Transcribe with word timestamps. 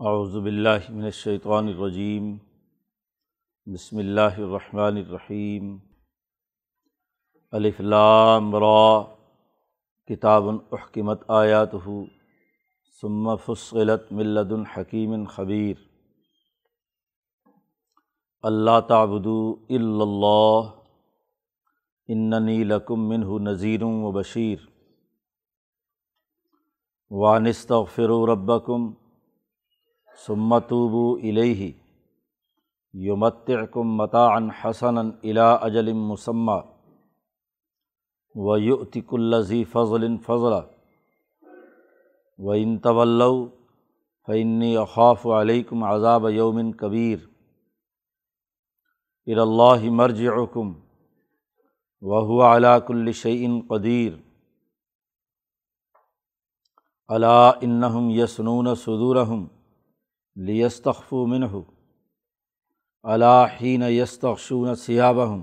اعوذ 0.00 0.36
باللہ 0.36 0.90
من 0.90 1.04
الشیطان 1.04 1.68
الرجیم، 1.68 2.36
بسم 3.66 3.98
اللہ 3.98 4.36
الرحمن 4.36 4.96
الرحیم، 4.96 5.78
الف 7.52 7.80
لام 7.80 8.56
را، 8.56 9.02
کتاب 10.06 10.44
احکمت 10.48 11.22
آیاتہ، 11.28 11.88
ثم 13.00 13.36
فصلت 13.36 14.12
من 14.12 14.26
لدن 14.26 14.66
حکیم 14.66 15.24
خبیر۔ 15.24 15.76
اللہ 18.42 18.80
تعبدوا 18.88 19.54
الا 19.68 20.02
اللہ، 20.02 20.70
اننی 22.08 22.64
لکم 22.64 23.08
منہ 23.08 23.50
نذیر 23.50 23.82
و 23.82 24.12
بشیر۔ 24.12 24.58
وانستغفروا 27.10 28.26
ربکم 28.26 29.05
سمتوبو 30.18 31.14
الیہ 31.14 31.72
یمتعکم 32.92 33.96
متاعا 33.96 34.38
حسنا 34.60 35.00
الا 35.00 35.54
اجل 35.54 35.92
مسمى. 35.92 36.60
ویؤتک 38.34 39.14
الذی 39.14 39.64
فضل 39.64 40.16
فضلا. 40.26 40.60
وان 42.38 42.78
تولوا 42.78 43.46
فانی 44.26 44.76
اخاف 44.76 45.26
علیکم 45.26 45.84
عذاب 45.84 46.30
یوم 46.30 46.72
کبیر 46.72 47.18
الی 49.26 49.40
اللہ 49.40 49.90
مرجعکم 49.90 50.72
وهو 52.02 52.42
على 52.42 52.80
كل 52.86 53.12
شيء 53.12 53.48
قدیر 53.68 54.12
الا 57.08 57.50
انہم 57.50 58.10
یسنون 58.10 58.74
صدورہم 58.74 59.46
لیستخف 60.36 61.12
منہ 61.12 61.56
علاحین 63.04 63.82
یستخشون 63.82 64.74
سیابہم 64.74 65.42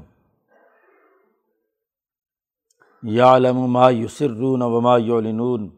یعلم 3.03 3.58
ما 3.73 3.89
یسرون 3.89 4.61
وما 4.61 4.97
یعلنون 4.97 5.69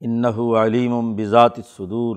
انہ 0.00 0.40
علیم 0.56 1.14
بذات 1.16 1.58
الصدور 1.58 2.16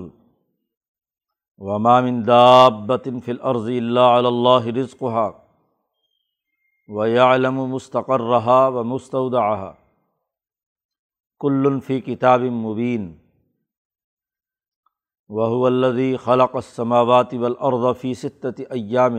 وما 1.58 2.00
من 2.00 2.26
دابت 2.26 3.08
فی 3.24 3.30
الارض 3.32 3.68
الا 3.68 4.08
علی 4.18 4.26
اللہ 4.26 4.66
رزقها 4.78 5.30
ویعلم 6.88 7.54
مستقرها 7.70 8.68
ومستودعها 8.68 9.72
کل 11.40 11.80
فی 11.86 12.00
کتاب 12.00 12.42
مبین 12.60 13.08
وہ 15.28 15.66
الدی 15.66 16.16
خلق 16.16 16.56
السماوات 16.56 17.34
والارض 17.34 18.00
فی 18.00 18.14
ستت 18.14 18.60
ایام 18.70 19.18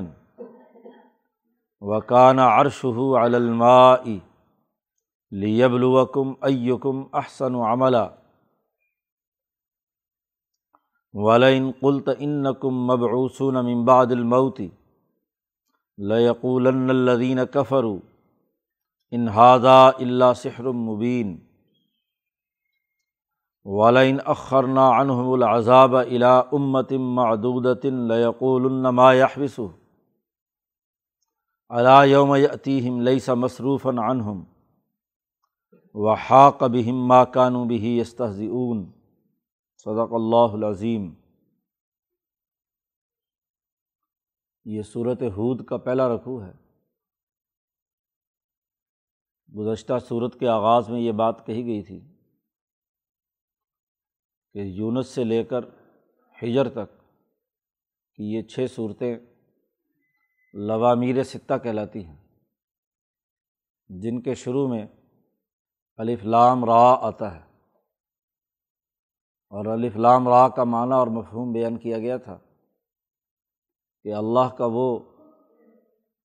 وکان 1.81 2.39
عرشہ 2.39 3.01
علی 3.17 3.35
الماء 3.35 4.03
لیبلوکم 5.31 6.33
ایکم 6.41 7.03
احسن 7.13 7.55
عملا. 7.55 8.07
ولئن 11.13 11.71
قلت 11.81 12.09
انکم 12.19 12.88
مبعوثون 12.88 13.66
من 13.66 13.85
بعد 13.85 14.11
الموت 14.11 14.61
لیقولن 15.97 16.89
الذین 16.89 17.39
کفروا 17.53 17.97
ان 19.11 19.27
هذا 19.27 19.79
الا 19.99 20.33
سحر 20.33 20.63
مبین 20.63 21.38
ولئن 23.65 24.17
اخرنا 24.25 24.89
عنہم 24.89 25.31
العذاب 25.31 25.95
الا 25.95 26.39
امت 26.39 26.91
معدودۃ 26.91 27.83
لیقول 27.83 28.66
النما 28.66 29.13
يحبس 29.13 29.59
علا 31.69 32.03
یوم 32.03 32.35
یأتیہم 32.35 33.01
لیس 33.01 33.29
مصروفا 33.29 33.89
عنہم 33.89 34.44
وحاق 35.94 36.63
بہم 36.63 37.07
ما 37.07 37.23
كانوا 37.25 37.66
به 37.66 37.84
یستہزئون 37.84 38.91
صدق 39.85 40.13
اللہ 40.13 40.53
العظیم 40.53 41.13
یہ 44.66 44.81
صورت 44.81 45.22
حود 45.22 45.66
کا 45.66 45.78
پہلا 45.78 46.16
رکوع 46.16 46.44
ہے۔ 46.44 46.51
گزشتہ 49.59 49.94
صورت 50.07 50.39
کے 50.39 50.47
آغاز 50.47 50.89
میں 50.89 51.00
یہ 51.01 51.11
بات 51.11 51.45
کہی 51.45 51.66
گئی 51.66 51.84
تھی۔ 51.84 52.09
کہ 54.53 54.59
یونس 54.59 55.07
سے 55.07 55.23
لے 55.23 55.43
کر 55.43 55.65
ہجر 56.43 56.69
تک 56.69 56.97
کہ 58.15 58.23
یہ 58.23 58.41
چھ 58.41 58.65
صورتیں 58.75 59.17
لوامیر 60.53 61.23
ستہ 61.23 61.53
کہلاتی 61.63 62.05
ہیں، 62.05 62.17
جن 63.89 64.21
کے 64.21 64.33
شروع 64.33 64.67
میں 64.67 64.87
الف 65.97 66.23
لام 66.23 66.65
را 66.65 66.97
آتا 67.01 67.35
ہے 67.35 67.41
اور 69.49 69.65
الف 69.65 69.95
لام 69.95 70.29
را 70.29 70.49
کا 70.49 70.63
معنی 70.63 70.93
اور 70.93 71.07
مفہوم 71.07 71.51
بیان 71.51 71.77
کیا 71.77 71.97
گیا 71.97 72.17
تھا 72.17 72.37
کہ 74.03 74.13
اللہ 74.13 74.55
کا 74.57 74.66
وہ 74.66 74.99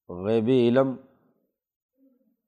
غیبی 0.09 0.69
علم 0.69 0.97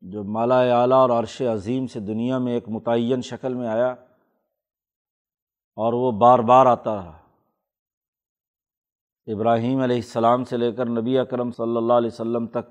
جو 0.01 0.25
مالا 0.25 0.61
اعلیٰ 0.61 0.99
اور 0.99 1.11
عرش 1.11 1.43
عظیم 1.43 1.87
سے 1.87 2.01
دنیا 2.01 2.39
میں 2.39 2.53
ایک 2.53 2.69
متعین 2.69 3.21
شکل 3.21 3.55
میں 3.55 3.69
آیا 3.69 3.95
اور 5.77 5.93
وہ 5.93 6.11
بار 6.13 6.39
بار 6.39 6.67
آتا 6.67 6.95
رہا 6.95 7.19
ابراہیم 9.27 9.81
علیہ 9.81 9.97
السلام 9.97 10.45
سے 10.45 10.57
لے 10.57 10.73
کر 10.73 10.87
نبی 10.87 11.19
اکرم 11.19 11.51
صلی 11.51 11.77
اللہ 11.77 11.93
علیہ 11.93 12.11
وسلم 12.13 12.47
تک 12.47 12.71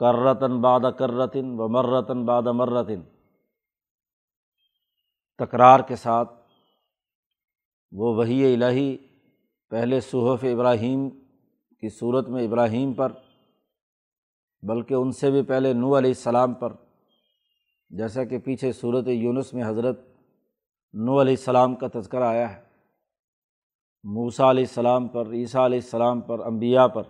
کرتاً 0.00 0.60
باد 0.60 0.80
کرتن 0.98 1.54
و 1.58 1.68
مرتن 1.68 2.24
باد 2.24 2.42
مرتن۔ 2.42 3.02
تکرار 5.38 5.80
کے 5.80 5.96
ساتھ 5.96 6.32
وہ 7.92 8.14
وہی 8.14 8.54
الہی 8.54 8.96
پہلے 9.70 10.00
صحف 10.00 10.44
ابراہیم 10.52 11.08
کی 11.82 11.88
صورت 11.88 12.28
میں 12.28 12.46
ابراہیم 12.46 12.92
پر، 12.94 13.12
بلکہ 14.62 14.94
ان 14.94 15.10
سے 15.10 15.30
بھی 15.30 15.42
پہلے 15.42 15.72
نو 15.72 15.96
علیہ 15.98 16.10
السلام 16.10 16.54
پر، 16.54 16.72
جیسا 17.90 18.24
کہ 18.24 18.38
پیچھے 18.38 18.72
صورت 18.72 19.08
یونس 19.08 19.54
میں 19.54 19.64
حضرت 19.64 20.15
نو 20.98 21.20
علیہ 21.20 21.32
السلام 21.32 21.74
کا 21.74 21.86
تذکرہ 21.94 22.24
آیا 22.24 22.56
ہے۔ 22.56 22.62
موسا 24.04 24.50
علیہ 24.50 24.64
السلام 24.64 25.08
پر، 25.08 25.32
عیسیٰ 25.32 25.64
علیہ 25.64 25.78
السلام 25.78 26.20
پر، 26.20 26.40
انبیاء 26.40 26.86
پر۔ 26.86 27.02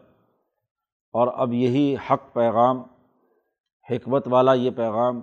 اور 1.13 1.29
اب 1.35 1.53
یہی 1.53 1.95
حق 1.95 2.35
پیغام، 2.35 2.83
حکمت 3.91 4.29
والا 4.29 4.55
یہ 4.55 4.71
پیغام 4.71 5.23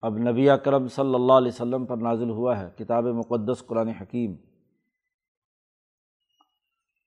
اب 0.00 0.18
نبی 0.18 0.50
اکرم 0.50 0.88
صلی 0.88 1.14
اللہ 1.14 1.32
علیہ 1.32 1.48
وسلم 1.48 1.86
پر 1.86 1.96
نازل 1.96 2.30
ہوا 2.30 2.60
ہے۔ 2.60 2.70
کتاب 2.78 3.04
مقدس، 3.04 3.66
قرآن 3.66 3.88
حکیم۔ 3.88 4.34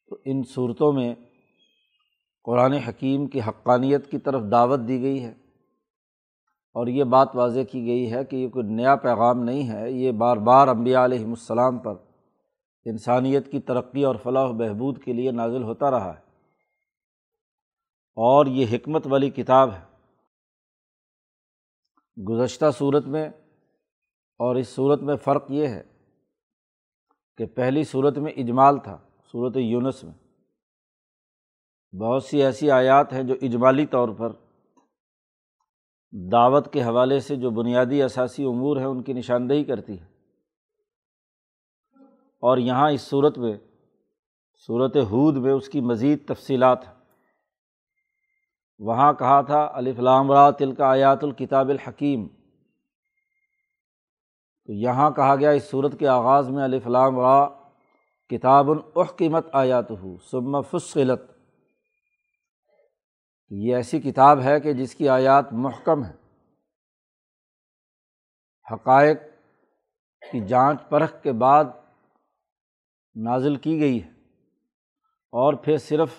تو 0.08 0.18
ان 0.26 0.44
صورتوں 0.44 0.94
میں 0.94 1.16
قرآن 2.44 2.74
حکیم 2.74 3.28
کی 3.28 3.40
حقانیت 3.42 4.12
کی 4.12 4.18
طرف 4.18 4.42
دعوت 4.52 4.80
دی 4.88 5.02
گئی 5.02 5.24
ہے۔ 5.24 5.39
اور 6.79 6.88
یہ 6.88 7.03
بات 7.03 7.35
واضح 7.35 7.59
کی 7.72 7.85
گئی 7.85 8.13
ہے 8.13 8.25
کہ 8.25 8.35
یہ 8.35 8.50
کوئی 8.50 8.67
نیا 8.67 8.95
پیغام 8.95 9.44
نہیں 9.44 9.72
ہے، 9.72 9.91
یہ 9.91 10.12
بار 10.12 10.38
بار 10.38 10.67
امبیا 10.67 11.06
علیہم 11.06 11.29
السلام 11.29 11.78
پر 11.78 11.94
انسانیت 12.85 13.51
کی 13.51 13.59
ترقی 13.59 14.03
اور 14.03 14.16
فلاح 14.16 14.45
و 14.45 14.53
بہبود 14.53 15.03
کے 15.03 15.13
لیے 15.13 15.31
نازل 15.31 15.63
ہوتا 15.63 15.91
رہا 15.91 16.13
ہے۔ 16.13 16.19
اور 18.16 18.45
یہ 18.45 18.66
حکمت 18.72 19.07
والی 19.07 19.29
کتاب 19.29 19.69
ہے۔ 19.73 19.85
گزشتہ 22.23 22.66
صورت 22.78 23.06
میں 23.06 23.29
اور 24.38 24.56
اس 24.56 24.67
صورت 24.67 25.01
میں 25.01 25.16
فرق 25.16 25.46
یہ 25.50 25.67
ہے 25.67 25.84
کہ 27.38 27.46
پہلی 27.46 27.84
صورت 27.84 28.17
میں 28.17 28.32
اجمال 28.32 28.79
تھا، 28.79 28.97
صورت 29.32 29.58
یونس 29.58 30.03
میں۔ 30.03 30.14
بہت 31.96 32.23
سی 32.23 32.43
ایسی 32.43 32.72
آیات 32.72 33.14
ہیں 33.14 33.23
جو 33.23 33.35
اجمالی 33.41 33.85
طور 33.85 34.09
پر 34.09 34.48
دعوت 36.11 36.73
کے 36.73 36.84
حوالے 36.84 37.20
سے 37.20 37.35
جو 37.35 37.50
بنیادی 37.50 38.03
اثاثی 38.03 38.44
امور 38.44 38.78
ہیں 38.78 38.85
ان 38.85 39.03
کی 39.03 39.14
نشاندہی 39.14 39.64
کرتی 39.64 40.00
ہے۔ 40.00 40.06
اور 42.41 42.58
یہاں 42.58 42.91
اس 42.91 43.02
صورت 43.02 43.38
میں، 43.38 43.58
صورت 44.67 44.97
حود 44.97 45.38
میں 45.38 45.53
اس 45.53 45.70
کی 45.70 45.82
مزید 45.82 46.28
تفصیلات 46.28 46.88
ہیں۔ 46.88 46.94
وہاں 48.79 49.14
کہا 49.14 49.41
تھا، 49.41 49.70
الف 49.73 50.00
لام 50.00 50.32
را 50.32 50.52
تل 50.52 50.72
کا 50.72 50.85
آیات 50.85 51.23
الکتاب 51.23 51.70
الحکیم۔ 51.70 52.28
تو 54.66 54.73
یہاں 54.73 55.11
کہا 55.11 55.35
گیا، 55.35 55.50
اس 55.50 55.70
صورت 55.70 56.00
کے 56.00 56.08
آغاز 56.08 56.50
میں 56.50 56.64
الف 56.64 56.88
لام 56.88 57.20
را 57.20 57.47
کتاب 58.29 58.70
الحکیمت 58.70 59.47
آیات 59.52 59.91
ہو 59.91 60.17
سب 60.17 60.41
فصلت۔ 60.72 61.28
یہ 63.49 63.75
ایسی 63.75 64.01
کتاب 64.01 64.41
ہے 64.41 64.59
کہ 64.59 64.73
جس 64.73 64.96
کی 64.96 65.09
آیات 65.09 65.53
محکم 65.53 66.05
ہے 66.05 66.13
حقائق 68.73 69.17
کی 70.31 70.47
جانچ 70.47 70.81
پرکھ 70.90 71.23
کے 71.23 71.31
بعد 71.31 71.66
نازل 73.16 73.55
کی 73.55 73.79
گئی 73.79 74.03
ہے۔ 74.03 74.09
اور 75.31 75.53
پھر 75.53 75.78
صرف 75.78 76.09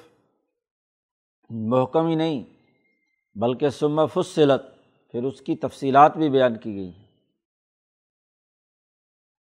محکم 1.51 2.07
ہی 2.07 2.15
نہیں، 2.15 2.45
بلکہ 3.35 3.69
سم 3.69 4.07
فصلت، 4.07 4.63
پھر 5.13 5.23
اس 5.23 5.41
کی 5.41 5.57
تفصیلات 5.57 6.17
بھی 6.17 6.31
بیان 6.31 6.59
کی 6.59 6.75
گئی 6.75 6.97
ہیں۔ 6.97 7.07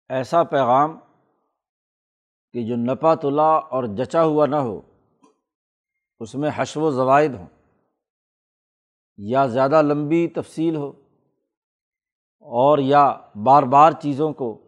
ایسا 0.10 0.44
پیغام 0.44 1.00
کہ 2.54 2.68
جو 2.68 2.76
نپا 2.76 3.16
تلا 3.16 3.52
اور 3.54 3.84
جچا 3.84 4.24
ہوا 4.24 4.46
نہ 4.46 4.56
ہو، 4.56 4.82
اس 6.20 6.36
میں 6.36 6.50
حشو 6.56 6.82
و 6.82 6.92
زوائد 6.92 7.36
ہوں۔ 7.36 7.59
یا 9.22 9.46
زیادہ 9.46 9.82
لمبی 9.82 10.28
تفصیل 10.28 10.76
ہو 10.76 10.90
اور 12.40 12.78
یا 12.78 13.18
بار 13.44 13.64
بار 13.64 13.92
چیزوں 13.92 14.34
کو 14.34 14.62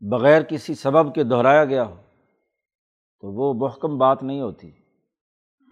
بغیر 0.00 0.42
کسی 0.42 0.74
سبب 0.74 1.14
کے 1.14 1.24
دہرایا 1.24 1.64
گیا 1.64 1.84
ہو، 1.84 1.94
تو 3.20 3.32
وہ 3.32 3.54
محکم 3.54 3.98
بات 3.98 4.22
نہیں 4.22 4.40
ہوتی۔ 4.40 4.70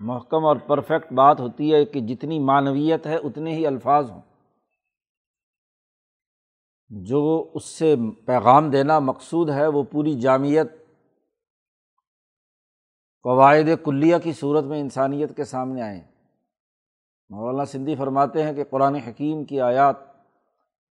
محکم 0.01 0.45
اور 0.45 0.57
پرفیکٹ 0.57 1.13
بات 1.13 1.41
ہوتی 1.41 1.75
ہے 1.75 1.85
کہ 1.85 2.01
جتنی 2.01 2.39
معنویت 2.39 3.07
ہے 3.07 3.17
اتنے 3.17 3.55
ہی 3.55 3.67
الفاظ 3.67 4.11
ہوں۔ 4.11 4.21
جو 6.89 7.51
اس 7.55 7.65
سے 7.65 7.95
پیغام 8.27 8.71
دینا 8.71 8.99
مقصود 8.99 9.51
ہے 9.51 9.67
وہ 9.67 9.83
پوری 9.83 10.21
جامعت 10.21 10.67
قواعد 13.23 13.85
کلیہ 13.85 14.17
کی 14.23 14.33
صورت 14.33 14.65
میں 14.65 14.81
انسانیت 14.81 15.37
کے 15.37 15.45
سامنے 15.45 15.83
آئیں۔ 15.83 16.12
مولانا 17.33 17.65
سندھی 17.65 17.95
فرماتے 17.95 18.43
ہیں 18.43 18.53
کہ 18.53 18.65
قرآن 18.65 18.95
حکیم 18.95 19.45
کی 19.45 19.61
آیات 19.61 19.97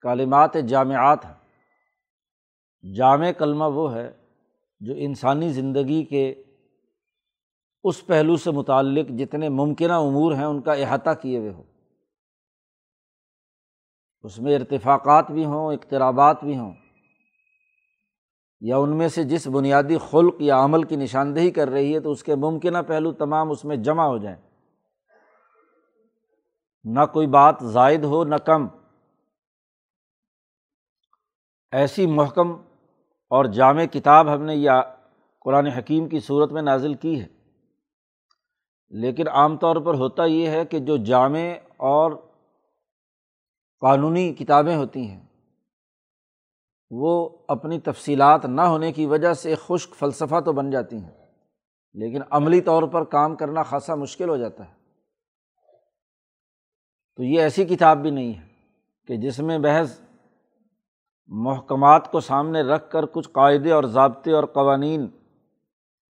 کالمات 0.00 0.50
جامعات 0.69 1.25
ہیں۔ 1.25 1.35
جامع 2.94 3.31
کلمہ 3.38 3.64
وہ 3.64 3.94
ہے 3.94 4.12
جو 4.81 4.94
انسانی 4.96 5.49
زندگی 5.49 6.05
کے 6.05 6.43
اس 7.85 8.06
پہلو 8.06 8.37
سے 8.37 8.50
متعلق 8.50 9.08
جتنے 9.08 9.49
ممکنہ 9.49 9.93
امور 9.93 10.32
ہیں 10.32 10.44
ان 10.44 10.61
کا 10.61 10.73
احاطہ 10.73 11.11
کیے 11.23 11.38
ہوئے 11.38 11.50
ہو 11.50 11.62
اس 14.23 14.38
میں 14.38 14.55
ارتفاقات 14.55 15.31
بھی 15.31 15.44
ہوں، 15.44 15.75
اقترابات 15.75 16.44
بھی 16.44 16.58
ہوں۔ 16.58 16.75
یا 18.61 18.76
ان 18.76 18.99
میں 18.99 19.08
سے 19.08 19.25
جس 19.25 19.46
بنیادی 19.46 19.96
خلق 20.11 20.35
یا 20.38 20.64
عمل 20.64 20.82
کی 20.82 20.96
نشاندہی 20.96 21.50
کر 21.50 21.69
رہی 21.69 21.94
ہے 21.94 22.00
تو 22.00 22.11
اس 22.11 22.23
کے 22.23 22.35
ممکنہ 22.35 22.79
پہلو 22.87 23.12
تمام 23.12 23.50
اس 23.50 23.64
میں 23.64 23.76
جمع 23.76 24.05
ہو 24.05 24.19
جائیں۔ 24.19 24.48
نہ 26.93 27.00
کوئی 27.12 27.26
بات 27.26 27.55
زائد 27.62 28.05
ہو 28.05 28.25
نہ 28.25 28.35
کم۔ 28.35 28.67
ایسی 31.73 32.06
محکم 32.06 32.52
اور 33.31 33.44
جامع 33.44 33.85
کتاب 33.85 34.35
ہم 34.35 34.43
نے 34.43 34.55
یا 34.55 34.82
قرآن 35.40 35.67
حکیم 35.67 36.08
کی 36.08 36.20
صورت 36.20 36.52
میں 36.52 36.62
نازل 36.62 36.94
کی 36.94 37.20
ہے۔ 37.20 37.26
لیکن 38.88 39.29
عام 39.29 39.56
طور 39.56 39.76
پر 39.76 39.94
ہوتا 39.94 40.25
یہ 40.25 40.49
ہے 40.49 40.64
کہ 40.64 40.79
جو 40.79 40.96
جامع 40.96 41.38
اور 41.76 42.12
قانونی 43.81 44.35
کتابیں 44.35 44.76
ہوتی 44.76 45.11
ہیں، 45.11 45.26
وہ 46.90 47.29
اپنی 47.49 47.81
تفصیلات 47.81 48.46
نہ 48.46 48.61
ہونے 48.61 48.93
کی 48.93 49.06
وجہ 49.06 49.32
سے 49.32 49.55
خشک 49.55 49.94
فلسفہ 49.94 50.40
تو 50.40 50.52
بن 50.52 50.70
جاتی 50.70 50.96
ہیں، 50.96 51.32
لیکن 51.93 52.20
عملی 52.31 52.61
طور 52.61 52.82
پر 52.82 53.05
کام 53.05 53.37
کرنا 53.37 53.62
خاصا 53.62 53.94
مشکل 53.94 54.29
ہو 54.29 54.37
جاتا 54.37 54.69
ہے۔ 54.69 54.78
تو 57.19 57.25
یہ 57.25 57.41
ایسی 57.41 57.65
کتاب 57.65 57.99
بھی 57.99 58.11
نہیں 58.11 58.35
ہے 58.35 58.47
کہ 59.06 59.17
جس 59.17 59.38
میں 59.38 59.59
بحث 59.59 60.00
محکمات 61.26 62.12
کو 62.12 62.20
سامنے 62.20 62.62
رکھ 62.62 62.91
کر 62.91 63.06
کچھ 63.06 63.29
قاعدے 63.29 63.73
اور 63.73 63.85
ضابطے 63.85 64.32
اور 64.32 64.44
قوانین 64.44 65.06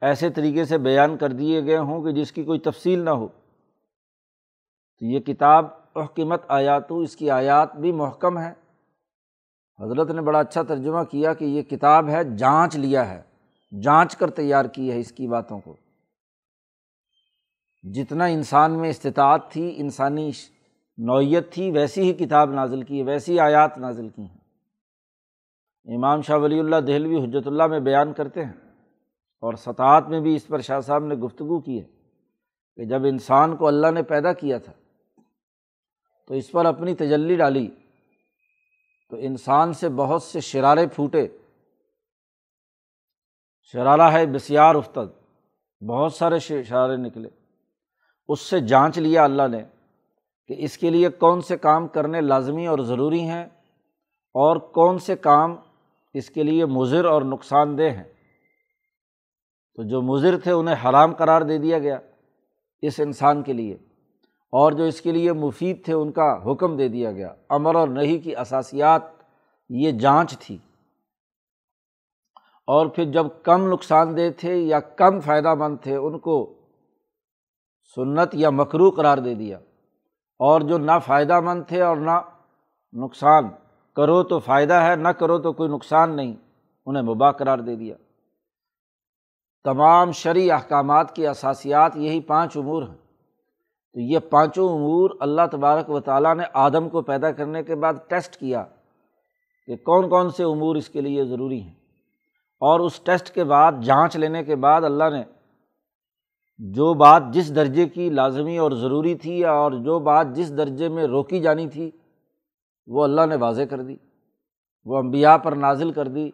ایسے 0.00 0.31
طریقے 0.31 0.64
سے 0.64 0.79
بیان 0.79 1.17
کر 1.17 1.32
دیے 1.32 1.64
گئے 1.64 1.79
ہوں 1.79 2.02
کہ 2.02 2.12
جس 2.12 2.32
کی 2.32 2.44
کوئی 2.44 2.58
تفصیل 2.58 2.99
نہ 2.99 3.11
ہو۔ 3.11 3.29
تو 4.99 5.05
یہ 5.06 5.20
کتاب 5.20 5.67
احکمت 5.94 6.43
آیات 6.49 6.85
اس 6.91 7.17
کی 7.17 7.31
آیات 7.31 7.76
بھی 7.76 7.93
محکم 7.93 8.38
ہے 8.38 8.53
حضرت 9.79 10.11
نے 10.11 10.23
بڑا 10.23 10.38
اچھا 10.38 10.62
ترجمہ 10.62 11.03
کیا 11.03 11.35
کہ 11.35 11.44
یہ 11.44 11.62
کتاب 11.62 12.08
ہے، 12.08 12.25
جانچ 12.25 12.76
لیا 12.76 13.11
ہے، 13.11 13.23
جانچ 13.82 14.17
کر 14.17 14.31
تیار 14.31 14.64
کی 14.64 14.93
ہے 14.93 14.99
اس 14.99 15.12
کی 15.12 15.29
باتوں 15.29 15.61
کو۔ 15.61 15.76
جتنا 17.82 18.25
انسان 18.25 18.79
میں 18.79 18.91
استطاعت 18.91 19.50
تھی، 19.50 19.73
انسانی 19.76 20.31
نوعیت 20.99 21.53
تھی، 21.53 21.71
ویسی 21.71 22.03
ہی 22.03 22.13
کتاب 22.13 22.53
نازل 22.53 22.83
کی 22.83 22.99
ہے، 22.99 23.05
ویسی 23.05 23.41
آیات 23.41 23.79
نازل 23.79 24.09
کی 24.09 24.23
ہیں۔ 24.23 24.41
امام 25.97 26.23
شاہ 26.23 26.37
ولی 26.37 26.59
اللہ 26.59 26.77
دہلوی 26.77 27.25
حجرت 27.25 27.47
اللہ 27.47 27.67
میں 27.67 27.81
بیان 27.81 28.13
کرتے 28.13 28.45
ہیں 28.45 28.53
اور 29.43 29.55
سطاعت 29.55 30.09
میں 30.09 30.21
بھی 30.21 30.35
اس 30.35 30.47
پر 30.47 30.61
شاہ 30.61 30.81
صاحب 30.81 31.05
نے 31.05 31.15
گفتگو 31.15 31.61
کی 31.61 31.81
ہے 31.81 31.87
کہ 32.77 32.85
جب 32.85 33.05
انسان 33.05 33.57
کو 33.57 33.67
اللہ 33.67 33.91
نے 33.91 34.03
پیدا 34.03 34.33
کیا 34.33 34.59
تھا 34.59 34.73
تو 36.29 36.35
اس 36.35 36.53
پر 36.53 36.65
اپنی 36.65 36.95
تجلی 36.95 37.37
ڈالی 37.37 37.71
تو 39.11 39.17
انسان 39.17 39.73
سے 39.73 39.89
بہت 39.89 40.23
سے 40.23 40.41
شرارے 40.41 40.87
پھوٹے۔ 40.87 41.29
شرارہ 43.63 44.13
ہے، 44.13 44.27
بسیار 44.27 44.75
افتد، 44.75 45.13
بہت 45.89 46.13
سارے 46.13 46.39
شرارے 46.39 46.97
نکلے۔ 46.97 47.29
اس 48.29 48.41
سے 48.41 48.61
جانچ 48.61 48.99
لیا 48.99 49.25
اللہ 49.25 49.49
نے 49.51 49.63
کہ 50.50 50.56
اس 50.58 50.79
کے 50.79 50.91
لیے 50.91 51.08
کون 51.08 51.41
سے 51.41 51.56
کام 51.56 51.88
کرنے 51.88 52.20
لازمی 52.20 52.67
اور 52.67 52.79
ضروری 52.79 53.20
ہیں 53.20 53.44
اور 54.35 54.56
کون 54.56 54.99
سے 54.99 55.17
کام 55.17 55.56
اس 56.14 56.31
کے 56.31 56.43
لیے 56.43 56.64
مضر 56.64 57.05
اور 57.05 57.23
نقصان 57.23 57.79
دہ 57.79 57.82
ہیں۔ 57.82 58.05
تو 59.75 59.82
جو 59.82 60.02
مضر 60.02 60.38
تھے 60.38 60.52
انہیں 60.52 60.88
حرام 60.88 61.14
قرار 61.14 61.43
دے 61.43 61.58
دیا 61.58 61.79
گیا 61.79 61.99
اس 62.82 63.00
انسان 63.00 63.43
کے 63.43 63.52
لیے 63.52 63.75
اور 64.52 64.73
جو 64.73 64.85
اس 64.85 65.00
کے 65.00 65.12
لیے 65.12 65.32
مفید 65.32 65.85
تھے 65.85 65.93
ان 65.93 66.12
کا 66.12 66.53
حکم 66.53 66.76
دے 66.76 66.88
دیا 66.88 67.12
گیا۔ 67.12 67.35
امر 67.49 67.75
اور 67.75 67.88
نہیں 67.88 68.25
کی 68.25 68.37
اثاسیات 68.37 69.03
یہ 69.69 69.93
جانچ 69.93 70.38
تھی۔ 70.38 70.58
اور 72.67 72.87
پھر 72.87 73.05
جب 73.05 73.26
کم 73.43 73.73
نقصان 73.73 74.17
دہ 74.17 74.31
تھے 74.37 74.56
یا 74.56 74.81
کم 74.81 75.20
فائدہ 75.20 75.55
مند 75.55 75.76
تھے 75.82 75.96
ان 75.96 76.19
کو 76.19 76.55
سنت 77.94 78.29
یا 78.32 78.50
مکرو 78.50 78.91
قرار 78.91 79.19
دے 79.19 79.35
دیا۔ 79.35 79.58
اور 80.41 80.61
جو 80.61 80.79
نہ 80.79 80.93
فائدہ 81.07 81.41
مند 81.41 81.63
تھے 81.69 81.83
اور 81.83 81.97
نہ 81.97 82.21
نقصان، 82.93 83.49
کرو 83.97 84.23
تو 84.23 84.39
فائدہ 84.39 84.75
ہے، 84.75 84.97
نہ 84.97 85.09
کرو 85.09 85.39
تو 85.39 85.53
کوئی 85.53 85.71
نقصان 85.71 86.17
نہیں، 86.17 86.35
انہیں 86.87 87.03
مباح 87.03 87.31
قرار 87.31 87.59
دے 87.59 87.77
دیا۔ 87.77 87.95
تمام 89.65 90.13
شرعی 90.13 90.51
احکامات 90.51 91.15
کی 91.17 91.27
اثاسیات 91.27 91.97
یہی 91.97 92.20
پانچ 92.20 92.56
امور 92.56 92.82
ہیں۔ 92.82 92.97
تو 93.93 94.01
یہ 94.01 94.19
پانچوں 94.19 94.69
امور 94.69 95.11
اللہ 95.20 95.43
تبارک 95.53 95.91
و 95.91 96.01
تعالیٰ 96.01 96.35
نے 96.35 96.43
آدم 96.55 96.89
کو 96.89 97.03
پیدا 97.03 97.32
کرنے 97.32 97.63
کے 97.63 97.75
بعد 97.75 97.94
ٹیسٹ 98.09 98.37
کیا 98.37 98.65
کہ 99.67 99.77
کون 99.77 100.09
کون 100.09 100.31
سے 100.31 100.44
امور 100.44 100.77
اس 100.77 100.89
کے 100.89 101.01
لیے 101.01 101.25
ضروری 101.25 101.63
ہیں۔ 101.63 101.75
اور 102.61 102.81
اس 102.81 103.01
ٹیسٹ 103.01 103.35
کے 103.35 103.44
بعد، 103.44 103.73
جانچ 103.82 104.17
لینے 104.17 104.44
کے 104.44 104.56
بعد 104.56 104.82
اللہ 104.82 105.11
نے 105.13 105.23
جو 106.62 106.94
بات 106.94 107.22
جس 107.32 107.56
درجے 107.56 107.88
کی 107.88 108.10
لازمی 108.10 108.58
اور 108.58 108.72
ضروری 108.72 109.14
تھی 109.14 109.44
اور 109.44 109.72
جو 109.72 109.98
بات 109.98 110.26
جس 110.32 110.56
درجے 110.56 110.88
میں 110.88 111.05
روکی 111.05 111.40
جانی 111.40 111.69
تھی، 111.69 111.90
وہ 112.86 113.05
اللہ 113.05 113.26
نے 113.26 113.36
واضح 113.36 113.62
کر 113.62 113.82
دی، 113.82 113.96
وہ 114.84 114.98
امبیا 114.98 115.36
پر 115.36 115.52
نازل 115.52 115.93
کر 115.93 116.08
دی۔ 116.08 116.31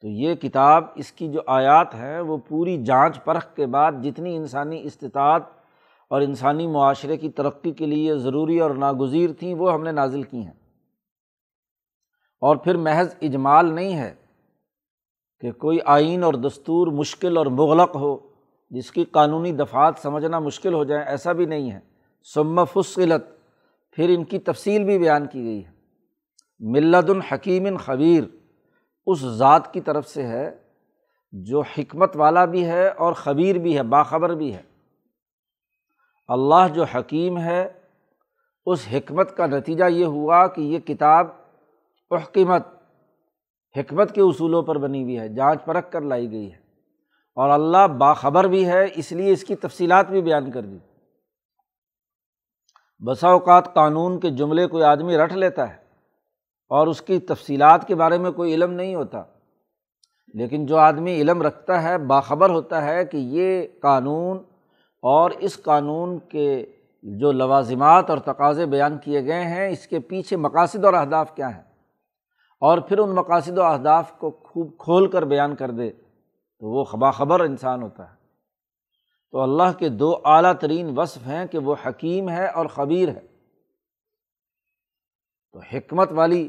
تو 0.00 0.08
یہ 0.08 0.34
کتاب، 0.34 0.84
اس 0.94 1.12
کی 1.12 1.28
جو 1.28 1.40
آیات 1.46 1.94
ہیں، 1.94 2.20
وہ 2.20 2.36
پوری 2.36 2.84
جانچ 2.84 3.24
پرکھ 3.24 3.56
کے 3.56 3.66
بعد 3.66 3.92
جتنی 4.02 4.36
انسانی 4.36 4.82
استطاعت 4.82 5.42
اور 6.10 6.20
انسانی 6.20 6.66
معاشرے 6.66 7.16
کی 7.16 7.30
ترقی 7.30 7.72
کے 7.72 7.86
لیے 7.86 8.16
ضروری 8.16 8.58
اور 8.58 8.70
ناگزیر 8.70 9.30
تھیں 9.38 9.54
وہ 9.54 9.72
ہم 9.72 9.82
نے 9.82 9.92
نازل 9.92 10.22
کی 10.22 10.40
ہیں۔ 10.40 10.58
اور 12.40 12.56
پھر 12.56 12.76
محض 12.76 13.14
اجمال 13.22 13.74
نہیں 13.74 13.96
ہے 13.96 14.14
کہ 15.40 15.52
کوئی 15.52 15.78
آئین 15.84 16.24
اور 16.24 16.34
دستور 16.34 16.86
مشکل 16.86 17.36
اور 17.36 17.46
مغلق 17.46 17.96
ہو، 17.96 18.18
جس 18.70 18.90
کی 18.90 19.04
قانونی 19.04 19.52
دفعات 19.52 19.94
سمجھنا 19.98 20.38
مشکل 20.38 20.74
ہو 20.74 20.84
جائے 20.84 21.04
ایسا 21.04 21.32
بھی 21.32 21.46
نہیں 21.46 21.72
ہے۔ 21.72 21.80
سم 22.34 22.64
فصلت، 22.64 23.22
پھر 23.92 24.08
ان 24.08 24.24
کی 24.24 24.38
تفصیل 24.38 24.84
بھی 24.84 24.98
بیان 24.98 25.26
کی 25.26 25.44
گئی 25.44 25.64
ہے۔ 25.64 25.70
ملت 26.60 27.10
الحکیم 27.10 27.76
خبیر، 27.76 28.24
اس 29.06 29.18
ذات 29.18 29.72
کی 29.72 29.80
طرف 29.80 30.08
سے 30.08 30.26
ہے 30.26 30.50
جو 31.32 31.60
حکمت 31.60 32.16
والا 32.16 32.44
بھی 32.44 32.64
ہے 32.66 32.88
اور 32.88 33.12
خبیر 33.12 33.58
بھی 33.58 33.76
ہے، 33.76 33.82
باخبر 33.82 34.34
بھی 34.34 34.54
ہے۔ 34.54 34.62
اللہ 36.28 36.68
جو 36.74 36.84
حکیم 36.84 37.38
ہے، 37.38 37.68
اس 38.66 38.88
حکمت 38.92 39.36
کا 39.36 39.46
نتیجہ 39.46 39.84
یہ 39.84 40.04
ہوا 40.04 40.46
کہ 40.46 40.60
یہ 40.60 40.78
کتاب 40.78 41.26
احکمت 42.10 42.77
حکمت 43.80 44.14
کے 44.14 44.20
اصولوں 44.20 44.62
پر 44.62 44.78
بنی 44.78 45.02
ہوئی 45.02 45.18
ہے، 45.18 45.28
جانچ 45.28 45.64
پرکھ 45.64 45.90
کر 45.90 46.00
لائی 46.00 46.30
گئی 46.30 46.52
ہے۔ 46.52 46.68
اور 47.34 47.50
اللہ 47.50 47.86
باخبر 47.86 48.44
بھی 48.44 48.66
ہے، 48.66 48.86
اس 48.94 49.12
لیے 49.12 49.32
اس 49.32 49.44
کی 49.44 49.56
تفصیلات 49.56 50.10
بھی 50.10 50.22
بیان 50.22 50.50
کر 50.50 50.62
دی۔ 50.62 50.78
بسا 53.06 53.28
اوقات 53.28 53.74
قانون 53.74 54.20
کے 54.20 54.30
جملے 54.30 54.66
کوئی 54.66 54.84
آدمی 54.84 55.16
رٹ 55.16 55.32
لیتا 55.32 55.68
ہے 55.68 55.76
اور 56.68 56.86
اس 56.86 57.02
کی 57.02 57.18
تفصیلات 57.18 57.88
کے 57.88 57.94
بارے 57.94 58.18
میں 58.18 58.30
کوئی 58.30 58.54
علم 58.54 58.72
نہیں 58.72 58.94
ہوتا۔ 58.94 59.22
لیکن 60.34 60.66
جو 60.66 60.76
آدمی 60.76 61.20
علم 61.20 61.42
رکھتا 61.42 61.82
ہے، 61.82 61.98
باخبر 61.98 62.50
ہوتا 62.50 62.84
ہے 62.84 63.04
کہ 63.04 63.16
یہ 63.16 63.66
قانون 63.80 64.38
اور 65.02 65.30
اس 65.30 65.62
قانون 65.62 66.18
کے 66.18 66.66
جو 67.02 67.32
لوازمات 67.32 68.10
اور 68.10 68.18
تقاضے 68.18 68.66
بیان 68.66 68.98
کیے 68.98 69.24
گئے 69.24 69.44
ہیں، 69.44 69.68
اس 69.68 69.86
کے 69.86 70.00
پیچھے 70.00 70.36
مقاصد 70.36 70.84
اور 70.84 70.94
اہداف 70.94 71.34
کیا 71.34 71.56
ہیں۔ 71.56 71.67
اور 72.60 72.78
پھر 72.78 72.98
ان 72.98 73.14
مقاصد 73.14 73.58
و 73.58 73.62
اہداف 73.62 74.18
کو 74.18 74.30
خوب 74.30 74.78
کھول 74.78 75.10
کر 75.10 75.22
بیان 75.22 75.56
کر 75.56 75.70
دے 75.70 75.90
تو 76.58 76.66
وہ 76.66 76.84
باخبر 76.96 77.40
انسان 77.40 77.82
ہوتا 77.82 78.10
ہے۔ 78.10 78.18
تو 79.30 79.40
اللہ 79.40 79.78
کے 79.78 79.88
دو 79.88 80.18
اعلیٰ 80.24 80.54
ترین 80.54 80.98
وصف 80.98 81.26
ہیں 81.26 81.46
کہ 81.46 81.58
وہ 81.58 81.74
حکیم 81.86 82.28
ہے 82.28 82.48
اور 82.48 82.66
خبیر 82.66 83.08
ہے۔ 83.08 83.20
تو 85.52 85.58
حکمت 85.58 86.12
والی 86.12 86.48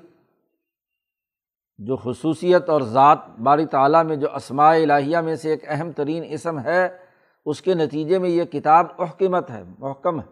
جو 1.77 1.95
خصوصیت 1.95 2.69
اور 2.69 2.81
ذات 2.81 3.17
باری 3.43 3.65
تعالیٰ 3.65 4.05
میں 4.05 4.15
جو 4.15 4.35
اسماء 4.35 4.75
الہیہ 4.75 5.17
میں 5.17 5.35
سے 5.35 5.49
ایک 5.49 5.63
اہم 5.67 5.91
ترین 5.91 6.23
اسم 6.29 6.59
ہے، 6.59 6.97
اس 7.45 7.61
کے 7.61 7.73
نتیجے 7.73 8.19
میں 8.19 8.29
یہ 8.29 8.43
کتاب 8.43 8.85
احکمت 8.99 9.51
ہے، 9.51 9.63
محکم 9.79 10.19
ہے۔ 10.19 10.25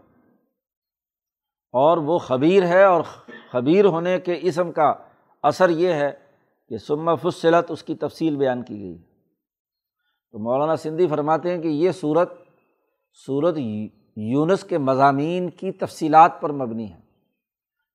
اور 1.72 1.98
وہ 1.98 2.18
خبیر 2.18 2.66
ہے 2.66 2.84
اور 2.84 3.04
خبیر 3.52 3.86
ہونے 3.86 4.20
کے 4.20 4.40
اسم 4.42 4.72
کا 4.72 4.94
اثر 5.48 5.70
یہ 5.70 5.94
ہے 5.94 6.12
کہ 6.70 6.78
سما 6.78 7.16
فصلت 7.16 7.72
اس 7.72 7.84
کی 7.84 7.96
تفصیل 7.96 8.36
بیان 8.36 8.64
کی 8.64 8.80
گئی۔ 8.80 8.98
تو 10.32 10.40
مولانا 10.40 10.76
سندھی 10.76 11.08
فرماتے 11.08 11.56
ہیں 11.56 11.62
کہ 11.62 11.68
یہ 11.68 11.92
صورت 11.92 12.34
صورت 13.26 13.58
یونس 14.16 14.64
کے 14.64 14.78
مضامین 14.78 15.50
کی 15.50 15.72
تفصیلات 15.72 16.42
پر 16.42 16.52
مبنی 16.52 16.94
ہے۔ 16.94 17.00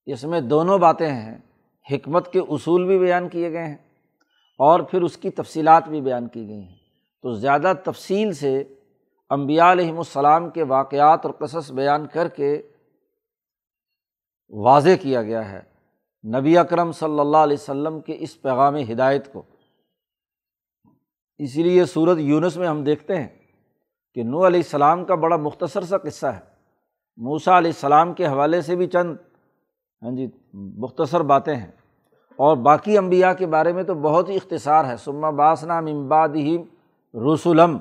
اس 0.06 0.25
میں 0.25 0.40
دونوں 0.40 0.78
باتیں 0.78 1.09
ہیں، 1.09 1.38
حکمت 1.90 2.32
کے 2.32 2.38
اصول 2.38 2.87
بھی 2.87 2.99
بیان 2.99 3.28
کیے 3.28 3.52
گئے 3.52 3.66
ہیں 3.66 3.76
اور 4.59 4.80
پھر 4.80 5.02
اس 5.02 5.16
کی 5.16 5.30
تفصیلات 5.30 5.88
بھی 5.88 6.00
بیان 6.00 6.28
کی 6.28 6.49
گئی 6.49 6.62
ہیں۔ 6.62 6.76
تو 7.23 7.32
زیادہ 7.32 7.73
تفصیل 7.85 8.32
سے 8.32 8.64
امبیا 9.30 9.73
علیہم 9.73 9.99
السلام 9.99 10.50
کے 10.50 10.62
واقعات 10.62 11.26
اور 11.26 11.35
قصص 11.35 11.73
بیان 11.73 12.06
کر 12.06 12.28
کے 12.28 12.62
واضح 14.50 14.90
کیا 15.02 15.23
گیا 15.23 15.52
ہے۔ 15.52 15.71
نبی 16.24 16.58
اکرم 16.58 16.92
صلی 16.92 17.20
اللہ 17.20 17.36
علیہ 17.36 17.56
وسلم 17.60 18.00
کے 18.00 18.16
اس 18.20 18.42
پیغام 18.42 18.76
ہدایت 18.76 19.32
کو۔ 19.32 19.42
اسی 21.38 21.62
لیے 21.62 21.84
صورت 21.84 22.18
یونس 22.18 22.56
میں 22.56 22.68
ہم 22.68 22.84
دیکھتے 22.84 23.16
ہیں 23.16 23.28
کہ 24.14 24.22
نو 24.22 24.46
علیہ 24.46 24.60
السلام 24.60 25.04
کا 25.04 25.14
بڑا 25.14 25.36
مختصر 25.36 25.82
سا 25.82 25.98
قصہ 25.98 26.26
ہے۔ 26.26 26.40
موسا 27.16 27.58
علیہ 27.58 27.70
السلام 27.70 28.14
کے 28.14 28.26
حوالے 28.26 28.62
سے 28.62 28.76
بھی 28.76 28.86
چند 28.86 29.16
ہاں 30.02 30.10
جی 30.10 30.26
مختصر 30.52 31.20
باتیں 31.20 31.56
ہیں۔ 31.56 31.70
اور 32.36 32.56
باقی 32.56 32.98
امبیا 32.98 33.34
کے 33.34 33.46
بارے 33.46 33.72
میں 33.72 33.82
تو 33.82 33.94
بہت 33.94 34.28
ہی 34.28 34.36
اختصار 34.36 34.84
ہے۔ 34.84 34.96
سما 34.96 35.30
باسنا 35.30 35.78
امباد 35.78 36.28
ہی 36.28 36.58
رسولم 37.34 37.78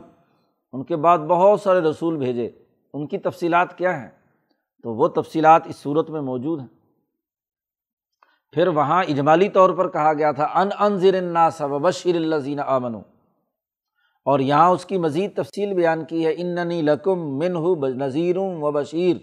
ان 0.72 0.84
کے 0.84 0.96
بعد 0.96 1.18
بہت 1.18 1.62
سارے 1.62 1.80
رسول 1.80 2.18
بھیجے۔ 2.18 2.50
ان 2.94 3.08
کی 3.08 3.18
تفصیلات 3.18 3.78
کیا 3.78 4.02
ہیں؟ 4.02 4.10
تو 4.84 4.94
وہ 4.94 5.08
تفصیلات 5.08 5.68
اس 5.68 5.76
صورت 5.76 6.10
میں 6.10 6.22
موجود 6.22 6.60
ہیں۔ 6.60 6.81
پھر 8.54 8.68
وہاں 8.68 9.04
اجمالی 9.04 9.50
طور 9.50 9.70
پر 9.70 9.90
کہا 9.90 10.14
گیا 10.14 10.32
تھا، 10.32 10.44
ان 10.44 10.70
انضر 10.80 11.14
الناس 11.14 11.62
و 11.62 11.80
بشیر 11.80 12.16
اللہ 12.16 12.36
زین 12.36 12.60
آمن 12.60 12.96
اور 14.26 14.40
یہاں 14.40 14.70
اس 14.70 14.86
کی 14.86 14.98
مزید 14.98 15.36
تفصیل 15.36 15.74
بیان 15.74 16.06
کی 16.06 16.26
ہے، 16.26 16.34
اننی 16.38 16.82
لکم 16.82 17.40
من 17.40 17.56
ہوں 17.56 17.90
نذیر 17.90 18.38
و 18.38 18.72
بشیر. 18.72 19.18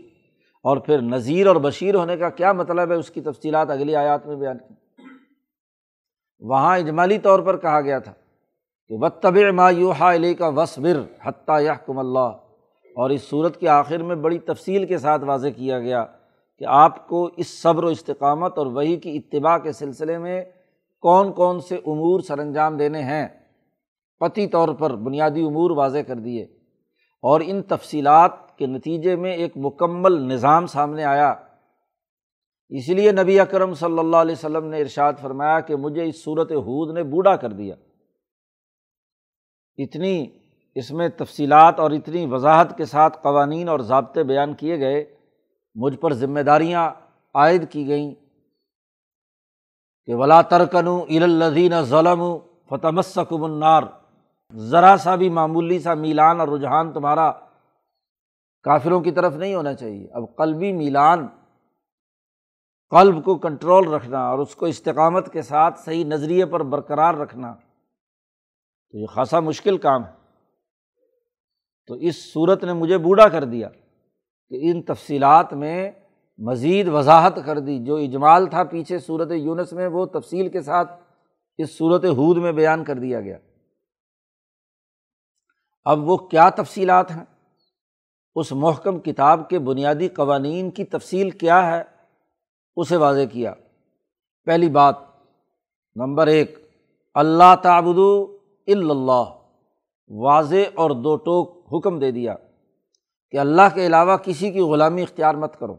اور 0.63 0.77
پھر 0.77 1.01
نذیر 1.01 1.47
اور 1.47 1.57
بشیر 1.57 1.95
ہونے 1.95 2.17
کا 2.17 2.31
کیا 2.31 2.53
مطلب 2.53 2.91
ہے، 2.91 2.97
اس 2.97 3.11
کی 3.11 3.21
تفصیلات 3.21 3.71
اگلی 3.71 3.97
آیات 3.97 4.27
میں 4.27 4.37
بیان 4.37 4.59
کی۔ 4.59 4.75
وہاں 6.41 6.79
اجمالی 6.79 7.19
طور 7.19 7.41
پر 7.41 7.57
کہا 7.57 7.81
گیا 7.81 7.99
تھا 7.99 8.13
کہ 8.89 8.95
و 8.95 9.09
طب 9.09 9.37
مایوحا 9.55 10.15
علی 10.15 10.35
کا 10.35 10.49
وصبر 10.49 11.01
حتیٰ 11.25 11.61
یحکم 11.63 11.99
اللہ. 11.99 12.29
اور 12.97 13.11
اس 13.11 13.23
صورت 13.23 13.61
کے 13.61 13.69
آخر 13.69 14.03
میں 14.03 14.17
بڑی 14.17 14.39
تفصیل 14.39 14.87
کے 14.87 14.99
ساتھ 14.99 15.25
واضح 15.25 15.49
کیا 15.49 15.79
گیا 15.81 16.05
کہ 16.59 16.65
آپ 16.69 17.09
کو 17.09 17.31
اس 17.37 17.63
صبر 17.63 17.85
و 17.85 17.87
استقامت 17.87 18.59
اور 18.59 18.67
وہی 18.67 18.97
کی 18.97 19.17
اتباع 19.17 19.59
کے 19.59 19.73
سلسلے 19.73 20.19
میں 20.19 20.45
کون 21.01 21.33
کون 21.33 21.61
سے 21.61 21.77
امور 21.77 22.21
سر 22.21 22.39
انجام 22.39 22.77
دینے 22.77 23.03
ہیں 23.03 23.29
قطعی 24.21 24.47
طور 24.47 24.69
پر 24.69 24.97
بنیادی 24.97 25.43
امور 25.43 25.71
واضح 25.71 25.99
کر 25.99 26.17
دیے۔ 26.17 26.43
اور 27.23 27.41
ان 27.45 27.63
تفصیلات 27.63 28.59
کے 28.59 28.67
نتیجے 28.67 29.17
میں 29.17 29.33
ایک 29.33 29.53
مکمل 29.57 30.13
نظام 30.13 30.67
سامنے 30.67 31.05
آیا۔ 31.05 31.35
اس 32.69 32.89
لیے 32.89 33.13
نبی 33.13 33.41
اکرم 33.41 33.75
صلی 33.75 33.99
اللہ 33.99 34.17
علیہ 34.17 34.33
وسلم 34.33 34.65
نے 34.65 34.81
ارشاد 34.81 35.13
فرمایا 35.21 35.61
کہ 35.61 35.77
مجھے 35.77 36.05
اس 36.05 36.25
صورت 36.25 36.53
حود 36.53 36.95
نے 36.95 37.03
بوڑھا 37.03 37.37
کر 37.37 37.53
دیا۔ 37.53 37.75
اتنی 39.77 40.27
اس 40.75 40.91
میں 40.91 41.09
تفصیلات 41.09 41.81
اور 41.81 41.91
اتنی 41.91 42.27
وضاحت 42.27 42.77
کے 42.79 42.85
ساتھ 42.85 43.19
قوانین 43.23 43.69
اور 43.69 43.81
ضابطے 43.81 44.23
بیان 44.23 44.55
کیے 44.55 44.81
گئے 44.81 45.18
مجھ 45.81 45.97
پر 45.97 46.13
ذمہ 46.13 46.41
داریاں 46.41 46.91
عائد 47.35 47.71
کی 47.71 47.89
گئیں 47.89 48.15
کہ 50.07 50.15
ولا 50.15 50.43
ترکن 50.43 50.89
الدین 50.89 51.83
ظلم 51.83 52.23
فتح 52.71 53.03
سکم 53.05 53.45
النار۔ 53.45 53.83
ذرا 54.55 54.97
سا 54.97 55.17
بھی 55.17 55.29
معمولی 55.29 55.79
سا 55.79 55.95
میلان 55.95 56.41
اور 56.41 56.49
رجحان 56.49 56.93
تمہارا 56.93 57.33
کافروں 58.63 59.01
کی 59.01 59.11
طرف 59.11 59.35
نہیں 59.35 59.55
ہونا 59.55 59.75
چاہیے۔ 59.75 60.09
اب 60.13 60.37
قلبی 60.37 60.73
میلان، 60.73 61.27
قلب 62.91 63.25
کو 63.25 63.39
کنٹرول 63.39 63.89
رکھنا 63.89 64.29
اور 64.29 64.39
اس 64.39 64.57
کو 64.57 64.67
استقامت 64.67 65.33
کے 65.33 65.43
ساتھ 65.43 65.81
صحیح 65.81 66.05
نظریے 66.05 66.47
پر 66.47 66.63
برقرار 66.63 67.15
رکھنا، 67.15 67.55
تو 68.91 68.99
یہ 68.99 69.07
خاصا 69.07 69.41
مشکل 69.41 69.79
کام 69.79 70.05
ہے۔ 70.05 70.13
تو 71.87 71.95
اس 71.95 72.33
صورت 72.33 72.65
نے 72.65 72.73
مجھے 72.73 72.99
بوڑھا 72.99 73.29
کر 73.29 73.45
دیا۔ 73.45 73.69
کہ 74.49 74.71
ان 74.71 74.83
تفصیلات 74.83 75.53
میں 75.53 75.91
مزید 76.39 76.89
وضاحت 76.89 77.39
کر 77.45 77.59
دی۔ 77.59 77.85
جو 77.85 77.97
اجمال 77.97 78.47
تھا 78.47 78.65
پیچھے 78.65 78.99
صورت 78.99 79.31
یونس 79.31 79.73
میں، 79.73 79.87
وہ 79.87 80.07
تفصیل 80.07 80.49
کے 80.49 80.61
ساتھ 80.61 81.01
اس 81.59 81.79
صورت 81.79 82.05
حود 82.05 82.37
میں 82.37 82.53
بیان 82.53 82.85
کر 82.85 82.99
دیا 82.99 83.21
گیا۔ 83.21 83.39
اب 85.85 86.09
وہ 86.09 86.17
کیا 86.17 86.51
تفصیلات 86.51 87.11
ہیں؟ 87.11 87.25
اس 88.35 88.53
محکم 88.53 89.01
کتاب 89.01 89.49
کے 89.49 89.59
بنیادی 89.59 90.09
قوانین 90.09 90.71
کی 90.71 90.85
تفصیل 90.85 91.31
کیا 91.31 91.77
ہے؟ 91.77 91.83
اسے 92.77 92.97
واضح 92.97 93.25
کیا۔ 93.33 93.55
پہلی 94.45 94.69
بات، 94.69 94.97
نمبر 95.95 96.27
ایک، 96.27 96.59
اللہ 97.15 97.55
تعبد 97.63 97.99
اللہ، 98.67 99.25
واضح 100.09 100.69
اور 100.75 100.91
دو 100.91 101.17
ٹوک 101.17 101.67
حکم 101.73 101.99
دے 101.99 102.11
دیا۔ 102.11 102.35
کہ 103.31 103.37
اللہ 103.37 103.63
کے 103.75 103.87
علاوہ 103.87 104.17
کسی 104.17 104.51
کی 104.51 104.61
غلامی 104.61 105.03
اختیار 105.03 105.35
مت 105.35 105.59
کرو۔ 105.59 105.77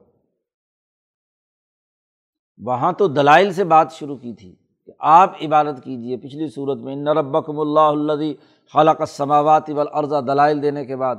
وہاں 2.58 2.92
تو 2.92 3.08
دلائل 3.08 3.54
سے 3.54 3.64
بات 3.64 3.92
شروع 3.92 4.18
کی 4.18 4.34
تھی 4.34 4.56
کہ 4.86 4.92
آپ 5.00 5.34
عبادت 5.46 5.84
کیجیے 5.84 6.18
پچھلی 6.18 6.48
صورت 6.48 6.80
میں 6.80 6.96
نربکم 6.96 7.60
اللہ 7.60 7.80
اللہ 7.80 8.34
خالق 8.74 9.02
سماوات 9.08 9.70
والارض 9.70 10.14
دلائل 10.28 10.62
دینے 10.62 10.86
کے 10.86 10.96
بعد۔ 10.96 11.16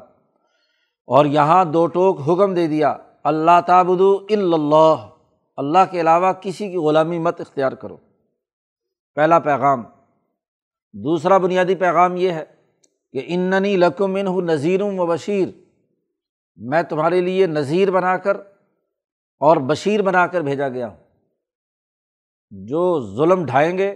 اور 1.07 1.25
یہاں 1.25 1.65
دو 1.65 1.87
ٹوک 1.87 2.21
حکم 2.21 2.55
دے 2.55 2.67
دیا، 2.67 2.97
اللہ 3.25 3.61
تعبد 3.67 4.01
اللہ۔ 4.31 4.95
اللہ 5.57 5.79
کے 5.91 6.01
علاوہ 6.01 6.33
کسی 6.33 6.71
کی 6.71 6.77
غلامی 6.77 7.19
مت 7.19 7.41
اختیار 7.41 7.73
کرو۔ 7.73 7.97
پہلا 9.15 9.39
پیغام۔ 9.39 9.83
دوسرا 10.93 11.39
بنیادی 11.39 11.75
پیغام 11.75 12.17
یہ 12.17 12.31
ہے 12.31 12.45
کہ 13.13 13.25
اننی 13.27 13.77
لکم 13.77 14.15
ان 14.15 14.47
نذیر 14.47 14.83
و 14.83 15.07
بشیر 15.07 15.49
میں 16.61 16.83
تمہارے 16.83 17.21
لیے 17.21 17.47
نذیر 17.47 17.91
بنا 17.91 18.17
کر 18.17 18.37
اور 19.41 19.57
بشیر 19.57 20.03
بنا 20.03 20.27
کر 20.27 20.41
بھیجا 20.41 20.69
گیا 20.69 20.89
ہوں۔ 20.89 20.97
جو 22.51 23.15
ظلم 23.17 23.47
ڈھائیں 23.47 23.79
گے 23.79 23.95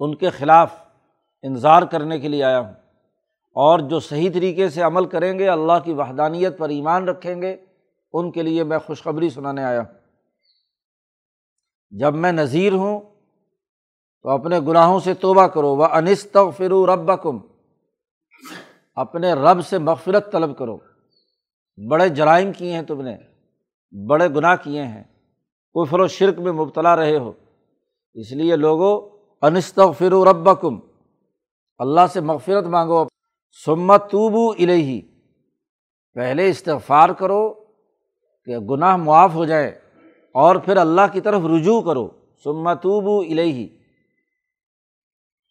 ان 0.00 0.14
کے 0.14 0.30
خلاف 0.30 0.74
انظار 1.42 1.82
کرنے 1.82 2.20
کے 2.20 2.28
لیے 2.28 2.44
آیا 2.44 2.60
ہوں۔ 2.60 2.72
اور 3.48 3.78
جو 3.78 4.00
صحیح 4.00 4.30
طریقے 4.34 4.68
سے 4.68 4.82
عمل 4.82 5.04
کریں 5.06 5.38
گے، 5.38 5.48
اللہ 5.48 5.72
کی 5.84 5.92
وحدانیت 5.92 6.58
پر 6.58 6.68
ایمان 6.68 7.08
رکھیں 7.08 7.42
گے، 7.42 7.56
ان 8.12 8.30
کے 8.30 8.42
لیے 8.42 8.64
میں 8.64 8.78
خوشخبری 8.78 9.30
سنانے 9.30 9.64
آیا 9.64 9.80
ہوں۔ 9.80 9.98
جب 11.90 12.14
میں 12.14 12.32
نذیر 12.32 12.72
ہوں، 12.72 13.00
تو 14.22 14.28
اپنے 14.28 14.60
گناہوں 14.60 15.00
سے 15.00 15.14
توبہ 15.14 15.46
کرو۔ 15.46 15.76
وہ 15.76 15.84
انست 15.84 16.36
فرو 16.56 16.86
رب 16.86 17.22
کم 17.22 17.38
اپنے 18.94 19.32
رب 19.32 19.66
سے 19.66 19.78
مغفرت 19.78 20.32
طلب 20.32 20.58
کرو۔ 20.58 20.78
بڑے 21.86 22.08
جرائم 22.08 22.52
کیے 22.52 22.72
ہیں 22.72 22.82
تم 22.82 23.02
نے، 23.02 23.16
بڑے 24.06 24.28
گناہ 24.28 24.56
کیے 24.62 24.82
ہیں، 24.82 25.02
کفر 25.74 26.00
و 26.00 26.06
شرک 26.06 26.38
میں 26.38 26.52
مبتلا 26.52 26.96
رہے 26.96 27.18
ہو۔ 27.18 27.32
اس 28.14 28.32
لیے 28.32 28.56
لوگوں 28.56 29.18
انست 29.42 29.80
فرو 29.98 30.24
رب 30.24 30.60
کم 30.60 30.78
اللہ 31.78 32.00
سے 32.12 32.20
مغفرت 32.20 32.64
مانگو۔ 32.64 33.04
سمت 33.64 34.10
توبو 34.10 34.50
الہی 34.50 35.00
پہلے 36.14 36.48
استغفار 36.48 37.08
کرو 37.08 37.54
کہ 38.44 38.58
گناہ 38.58 38.96
معاف 38.96 39.34
ہو 39.34 39.44
جائے 39.44 39.80
اور 40.34 40.56
پھر 40.56 40.76
اللہ 40.76 41.00
کی 41.12 41.20
طرف 41.20 41.42
رجوع 41.44 41.80
کرو۔ 41.80 42.08
سمت 42.44 42.82
توبو 42.82 43.20
الہی 43.20 43.68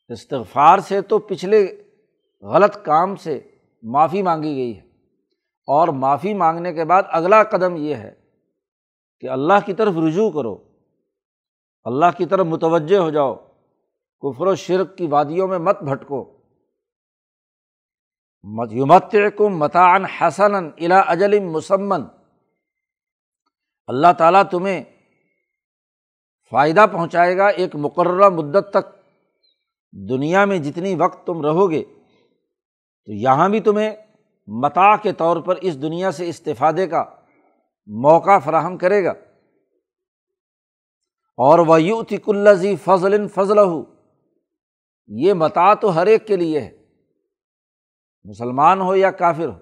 استغفار 0.07 0.77
سے 0.77 1.01
تو 1.01 1.19
پچھلے 1.19 1.84
غلط 2.41 2.77
کام 2.86 3.15
سے 3.15 3.39
معافی 3.84 4.22
مانگی 4.22 4.55
گئی 4.55 4.77
ہے۔ 4.77 4.87
اور 5.67 5.88
معافی 5.88 6.33
مانگنے 6.33 6.74
کے 6.74 6.86
بعد 6.86 7.03
اگلا 7.09 7.43
قدم 7.43 7.75
یہ 7.75 7.95
ہے 7.95 8.13
کہ 9.19 9.29
اللہ 9.29 9.65
کی 9.65 9.74
طرف 9.74 9.93
رجوع 10.07 10.31
کرو، 10.31 10.63
اللہ 11.83 12.05
کی 12.17 12.25
طرف 12.25 12.45
متوجہ 12.45 12.97
ہو 12.97 13.09
جاؤ، 13.09 13.36
کفر 14.21 14.47
و 14.47 14.55
شرک 14.55 14.97
کی 14.97 15.07
وادیوں 15.07 15.47
میں 15.47 15.57
مت 15.57 15.83
بھٹکو۔ 15.83 16.38
یومت 18.71 19.15
کم 19.38 19.57
متعن 19.57 20.05
حسن 20.05 20.55
الا 20.55 21.00
اجل 21.00 21.39
مسمن۔ 21.39 22.01
اللہ 23.88 24.13
تعالیٰ 24.17 24.43
تمہیں 24.51 24.83
فائدہ 26.51 26.86
پہنچائے 26.91 27.38
گا 27.38 27.47
ایک 27.47 27.75
مقررہ 27.75 28.29
مدت 28.29 28.67
تک۔ 28.71 28.95
دنیا 29.91 30.45
میں 30.45 30.57
جتنی 30.57 30.95
وقت 30.95 31.27
تم 31.27 31.45
رہو 31.45 31.71
گے، 31.71 31.83
تو 33.05 33.12
یہاں 33.13 33.50
بھی 33.50 33.59
تمہیں 33.59 33.95
متا 34.47 34.95
کے 34.95 35.11
طور 35.11 35.37
پر 35.37 35.55
اس 35.55 35.81
دنیا 35.81 36.11
سے 36.11 36.29
استفادے 36.29 36.87
کا 36.87 37.03
موقع 37.85 38.37
فراہم 38.37 38.77
کرے 38.77 39.05
گا۔ 39.05 39.11
اور 41.37 41.59
وہ 41.59 41.81
یوتک 41.81 42.29
الزی 42.29 42.75
فضل 42.75 43.27
فضل 43.27 43.57
ہو 43.57 43.83
یہ 45.07 45.33
متا 45.33 45.73
تو 45.73 45.95
ہر 45.95 46.07
ایک 46.07 46.27
کے 46.27 46.35
لیے 46.35 46.59
ہے۔ 46.59 46.77
مسلمان 48.23 48.81
ہو 48.81 48.95
یا 48.95 49.11
کافر 49.11 49.47
ہو، 49.47 49.59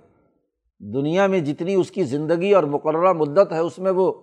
دنیا 0.93 1.27
میں 1.27 1.39
جتنی 1.39 1.73
اس 1.73 1.91
کی 1.91 2.03
زندگی 2.03 2.53
اور 2.53 2.63
مقررہ 2.63 3.13
مدت 3.13 3.51
ہے، 3.51 3.59
اس 3.59 3.79
میں 3.79 3.91
وہ 3.91 4.13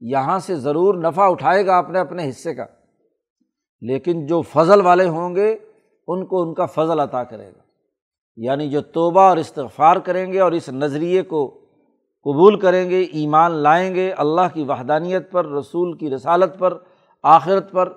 یہاں 0.00 0.38
سے 0.38 0.56
ضرور 0.56 0.94
نفع 0.94 1.22
اٹھائے 1.22 1.66
گا 1.66 1.78
اپنے 1.78 1.98
اپنے 1.98 2.28
حصے 2.28 2.54
کا۔ 2.54 2.64
لیکن 3.80 4.26
جو 4.26 4.42
فضل 4.42 4.80
والے 4.80 5.08
ہوں 5.08 5.36
گے، 5.36 5.58
ان 6.06 6.26
کو 6.26 6.42
ان 6.42 6.54
کا 6.54 6.66
فضل 6.66 7.00
عطا 7.00 7.24
کرے 7.24 7.48
گا۔ 7.48 7.69
یعنی 8.42 8.70
جو 8.70 8.80
توبہ 8.80 9.20
اور 9.20 9.36
استغفار 9.36 9.96
کریں 9.96 10.32
گے 10.32 10.40
اور 10.40 10.52
اس 10.52 10.68
نظریے 10.68 11.22
کو 11.22 11.60
قبول 12.26 12.60
کریں 12.60 12.90
گے، 12.90 13.00
ایمان 13.00 13.52
لائیں 13.52 13.94
گے، 13.94 14.12
اللہ 14.12 14.54
کی 14.54 14.64
وحدانیت 14.64 15.30
پر، 15.30 15.46
رسول 15.46 15.96
کی 15.96 16.10
رسالت 16.10 16.58
پر، 16.58 16.78
آخرت 17.22 17.72
پر 17.72 17.92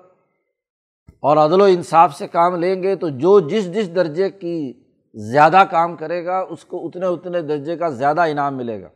اور 1.20 1.36
عدل 1.36 1.60
و 1.60 1.64
انصاف 1.64 2.14
سے 2.14 2.28
کام 2.28 2.56
لیں 2.56 2.82
گے 2.82 2.96
تو 2.96 3.08
جو 3.08 3.40
جس 3.40 3.74
جس 3.74 3.94
درجے 3.94 4.30
کی 4.30 4.72
زیادہ 5.14 5.62
کام 5.70 5.96
کرے 5.96 6.24
گا، 6.24 6.38
اس 6.50 6.64
کو 6.64 6.86
اتنے 6.86 7.06
اتنے 7.06 7.40
درجے 7.42 7.76
کا 7.76 7.88
زیادہ 7.88 8.20
انعام 8.20 8.56
ملے 8.56 8.82
گا۔ 8.82 8.88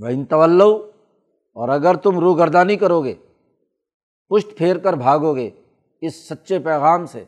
وہ 0.00 0.06
ان 0.06 0.24
طول 0.24 0.60
اور 0.60 1.68
اگر 1.68 1.94
تم 1.94 2.18
روگردانی 2.18 2.76
کرو 2.76 3.04
گے، 3.04 3.14
پشت 4.30 4.56
پھیر 4.58 4.78
کر 4.78 4.92
بھاگو 4.92 5.36
گے 5.36 5.50
اس 6.00 6.28
سچے 6.28 6.58
پیغام 6.58 7.06
سے 7.06 7.24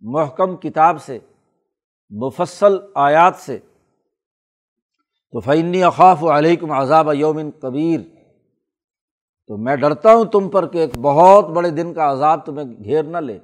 محکم 0.00 0.56
کتاب 0.56 1.02
سے، 1.02 1.18
مفصل 2.10 2.76
آیات 2.94 3.36
سے۔ 3.36 3.58
تو 5.32 5.40
فعنی 5.40 5.82
اخاف 5.82 6.24
علیکم 6.24 6.70
عذاب 6.70 7.14
یومن 7.14 7.50
کبیر 7.50 8.00
تو 9.46 9.56
میں 9.56 9.76
ڈرتا 9.76 10.14
ہوں 10.14 10.24
تم 10.24 10.48
پر 10.48 10.66
کہ 10.66 10.78
ایک 10.78 10.98
بہت 10.98 11.46
بڑے 11.46 11.70
دن 11.70 11.94
کا 11.94 12.12
عذاب 12.12 12.46
تمہیں 12.46 12.84
گھیر 12.84 13.02
نہ 13.02 13.18
لے۔ 13.18 13.38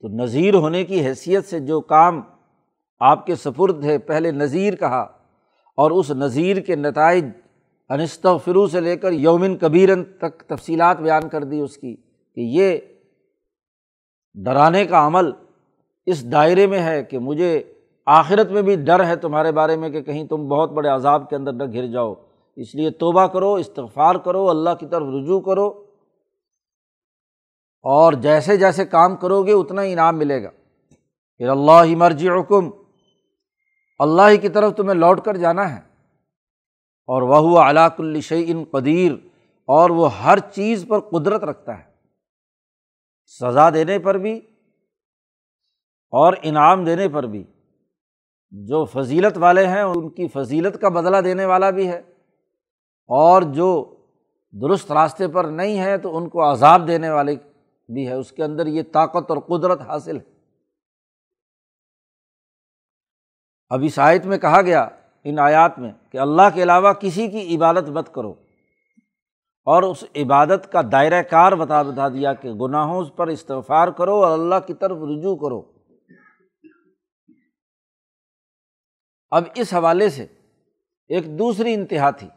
تو 0.00 0.24
نذیر 0.24 0.54
ہونے 0.54 0.84
کی 0.84 1.06
حیثیت 1.06 1.46
سے 1.46 1.60
جو 1.60 1.80
کام 1.80 2.20
آپ 3.00 3.26
کے 3.26 3.34
سپرد 3.34 3.84
ہے، 3.84 3.98
پہلے 3.98 4.30
نذیر 4.30 4.74
کہا 4.74 5.00
اور 5.76 5.90
اس 5.90 6.10
نذیر 6.10 6.60
کے 6.60 6.76
نتائج 6.76 7.24
انست 7.88 8.26
فرو 8.44 8.66
سے 8.66 8.80
لے 8.80 8.96
کر 8.96 9.12
یومن 9.12 9.56
کبیرن 9.56 10.04
تک 10.04 10.40
تفصیلات 10.40 11.00
بیان 11.00 11.28
کر 11.28 11.44
دی 11.44 11.60
اس 11.60 11.76
کی 11.76 11.96
کہ 12.34 12.40
یہ 12.40 12.78
ڈرانے 14.34 14.84
کا 14.84 15.06
عمل 15.06 15.30
اس 16.06 16.32
دائرے 16.32 16.66
میں 16.66 16.82
ہے 16.82 17.04
کہ 17.04 17.18
مجھے 17.18 17.62
آخرت 18.06 18.50
میں 18.50 18.62
بھی 18.62 18.76
ڈر 18.76 19.04
ہے 19.04 19.16
تمہارے 19.16 19.52
بارے 19.52 19.76
میں 19.76 19.90
کہ 19.90 20.00
کہیں 20.00 20.26
تم 20.26 20.48
بہت 20.48 20.70
بڑے 20.70 20.88
عذاب 20.88 21.30
کے 21.30 21.36
اندر 21.36 21.52
نہ 21.52 21.62
گر 21.74 21.86
جاؤ۔ 21.86 22.14
اس 22.56 22.74
لیے 22.74 22.90
توبہ 22.90 23.26
کرو، 23.26 23.54
استغفار 23.54 24.14
کرو، 24.14 24.50
اللہ 24.50 24.70
کی 24.80 24.86
طرف 24.86 25.02
رجوع 25.02 25.40
کرو۔ 25.40 25.68
اور 27.82 28.12
جیسے 28.12 28.56
جیسے 28.56 28.84
کام 28.84 29.16
کرو 29.16 29.42
گے 29.42 29.52
اتنا 29.52 29.82
انعام 29.82 30.18
ملے 30.18 30.44
گا۔ 30.44 30.50
پھر 31.36 31.48
اللہ 31.48 31.84
ہی 31.84 31.94
مرجی 31.94 32.28
حکم 32.28 32.70
اللہ 33.98 34.22
ہی 34.28 34.36
کی 34.36 34.48
طرف 34.48 34.74
تمہیں 34.76 34.94
لوٹ 34.94 35.20
کر 35.20 35.36
جانا 35.36 35.74
ہے۔ 35.74 35.80
اور 37.06 37.22
وہ 37.22 37.58
علاق 37.58 37.94
الشعین 37.98 38.64
قدیر۔ 38.70 39.12
اور 39.66 39.90
وہ 39.90 40.14
ہر 40.14 40.38
چیز 40.38 40.84
پر 40.88 41.00
قدرت 41.00 41.44
رکھتا 41.44 41.78
ہے۔ 41.78 41.91
سزا 43.26 43.70
دینے 43.70 43.98
پر 43.98 44.14
بھی 44.14 44.36
اور 46.10 46.32
انعام 46.42 46.84
دینے 46.84 47.08
پر 47.08 47.22
بھی۔ 47.22 47.44
جو 48.50 48.84
فضیلت 48.84 49.38
والے 49.38 49.66
ہیں، 49.66 49.82
ان 49.82 50.10
کی 50.10 50.28
فضیلت 50.28 50.80
کا 50.80 50.88
بدلہ 50.88 51.16
دینے 51.16 51.44
والا 51.44 51.70
بھی 51.70 51.88
ہے۔ 51.88 51.98
اور 53.06 53.42
جو 53.42 53.96
درست 54.52 54.92
راستے 54.92 55.28
پر 55.28 55.44
نہیں 55.44 55.80
ہے، 55.80 55.98
تو 55.98 56.16
ان 56.16 56.28
کو 56.28 56.52
عذاب 56.52 56.88
دینے 56.88 57.10
والے 57.10 57.36
بھی 57.88 58.08
ہے۔ 58.08 58.12
اس 58.12 58.32
کے 58.32 58.44
اندر 58.44 58.66
یہ 58.66 58.82
طاقت 58.92 59.30
اور 59.30 59.38
قدرت 59.38 59.80
حاصل 59.80 60.16
ہے۔ 60.16 60.32
اب 63.68 63.80
اس 63.84 63.98
آیت 63.98 64.26
میں 64.26 64.38
کہا 64.38 64.62
گیا، 64.62 64.88
ان 65.24 65.38
آیات 65.38 65.78
میں، 65.78 65.92
کہ 66.10 66.18
اللہ 66.18 66.42
کے 66.54 66.62
علاوہ 66.62 66.92
کسی 66.92 67.28
کی 67.28 67.56
عبادت 67.56 67.88
مت 67.88 68.14
کرو۔ 68.14 68.34
اور 69.64 69.82
اس 69.82 70.04
عبادت 70.16 70.72
کا 70.72 70.80
دائرۂ 70.92 71.30
کار 71.30 71.52
بتا 71.52 71.82
بتا 71.82 72.08
دیا 72.08 72.34
کہ 72.34 72.50
گناہوں 72.50 73.04
پر 73.04 73.26
استغفار 73.26 73.88
کرو 73.88 74.24
اور 74.24 74.38
اللہ 74.38 74.54
کی 74.66 74.74
طرف 74.74 74.96
رجوع 74.96 75.36
کرو۔ 75.36 75.72
اب 79.30 79.42
اس 79.54 79.74
حوالے 79.74 80.08
سے 80.08 80.26
ایک 81.08 81.38
دوسری 81.38 81.74
انتہا 81.74 82.10
تھی۔ 82.10 82.28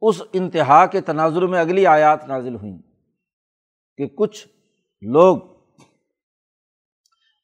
اس 0.00 0.22
انتہا 0.32 0.86
کے 0.86 1.00
تناظر 1.00 1.42
میں 1.42 1.60
اگلی 1.60 1.86
آیات 1.86 2.28
نازل 2.28 2.54
ہوئیں 2.54 2.78
کہ 3.96 4.06
کچھ 4.06 4.48
لوگ 5.02 5.38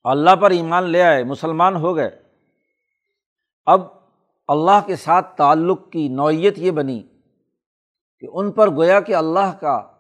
اللہ 0.05 0.37
پر 0.37 0.51
ایمان 0.51 0.85
لے 0.85 1.03
آئے، 1.03 1.25
مسلمان 1.25 1.77
ہو 1.77 1.97
گئے۔ 1.97 2.11
اب 3.67 3.81
اللہ 4.49 4.81
کے 4.87 4.97
ساتھ 4.97 5.37
تعلق 5.37 5.91
کی 5.91 6.09
نوعیت 6.09 6.59
یہ 6.59 6.71
بنی 6.71 7.03
کہ 8.23 8.29
ان 8.33 8.53
پر 8.53 8.71
گویا 8.71 9.01
کہ 9.01 9.15
اللہ 9.15 9.53
کا 9.61 9.93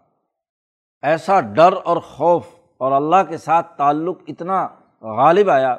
ایسا 1.02 1.40
ڈر 1.40 1.72
اور 1.84 1.96
خوف 1.96 2.46
اور 2.76 2.92
اللہ 2.92 3.28
کے 3.28 3.36
ساتھ 3.36 3.78
تعلق 3.78 4.20
اتنا 4.28 4.66
غالب 5.02 5.50
آیا 5.50 5.76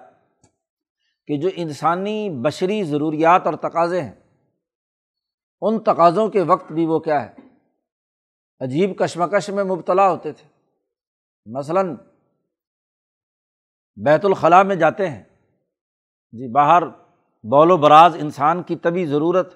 کہ 1.28 1.38
جو 1.38 1.50
انسانی 1.56 2.30
بشری 2.30 2.84
ضروریات 2.84 3.46
اور 3.46 3.54
تقاضے 3.54 4.02
ہیں، 4.02 4.12
ان 5.62 5.84
تقاضوں 5.84 6.28
کے 6.30 6.42
وقت 6.42 6.72
بھی 6.72 6.86
وہ 6.86 7.00
کیا 7.00 7.26
ہے، 7.26 7.34
عجیب 8.60 8.98
کشمکش 9.00 9.50
میں 9.50 9.64
مبتلا 9.64 10.10
ہوتے 10.10 10.32
تھے۔ 10.32 10.48
مثلاً 11.46 11.96
بیت 13.96 14.26
الخلاء 14.26 14.64
میں 14.64 14.76
جاتے 14.76 15.10
ہیں۔ 15.10 15.24
جی 16.32 16.52
باہر 16.52 16.88
بول 17.44 17.72
و 17.72 17.78
براز 17.78 18.18
انسان 18.20 18.64
کی 18.64 18.76
طبی 18.76 19.06
ضرورت، 19.06 19.54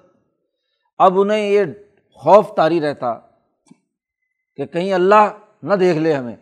اب 0.98 1.20
انہیں 1.20 1.48
یہ 1.50 1.64
خوف 2.18 2.56
طاری 2.56 2.80
رہتا 2.80 3.18
کہ 4.56 4.66
کہیں 4.66 4.92
اللہ 4.92 5.38
نہ 5.62 5.74
دیکھ 5.74 5.98
لے 5.98 6.12
ہمیں۔ 6.12 6.36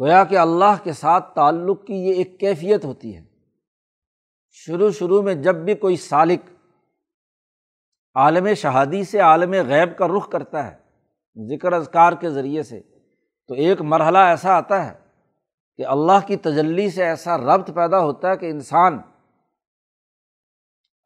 گویا 0.00 0.24
کہ 0.24 0.38
اللہ 0.38 0.74
کے 0.82 0.92
ساتھ 0.92 1.34
تعلق 1.34 1.86
کی 1.86 1.94
یہ 1.94 2.14
ایک 2.14 2.40
کیفیت 2.40 2.84
ہوتی 2.84 3.16
ہے۔ 3.16 3.22
شروع 4.50 4.90
شروع 4.90 5.22
میں 5.22 5.34
جب 5.34 5.56
بھی 5.56 5.74
کوئی 5.74 5.96
سالق 5.96 6.50
عالم 8.14 8.54
شہادی 8.54 9.04
سے 9.04 9.18
عالم 9.18 9.50
غیب 9.50 9.98
کا 9.98 10.08
رخ 10.08 10.30
کرتا 10.30 10.70
ہے 10.70 10.76
ذکر 11.56 11.72
اذکار 11.72 12.12
کے 12.12 12.30
ذریعے 12.30 12.62
سے، 12.62 12.80
تو 13.48 13.54
ایک 13.54 13.80
مرحلہ 13.80 14.18
ایسا 14.18 14.56
آتا 14.56 14.86
ہے 14.86 14.98
کہ 15.76 15.86
اللہ 15.86 16.26
کی 16.26 16.36
تجلی 16.36 16.90
سے 16.90 17.04
ایسا 17.04 17.38
ربط 17.38 17.70
پیدا 17.74 17.98
ہوتا 17.98 18.30
ہے 18.30 18.36
کہ 18.36 18.50
انسان 18.50 18.98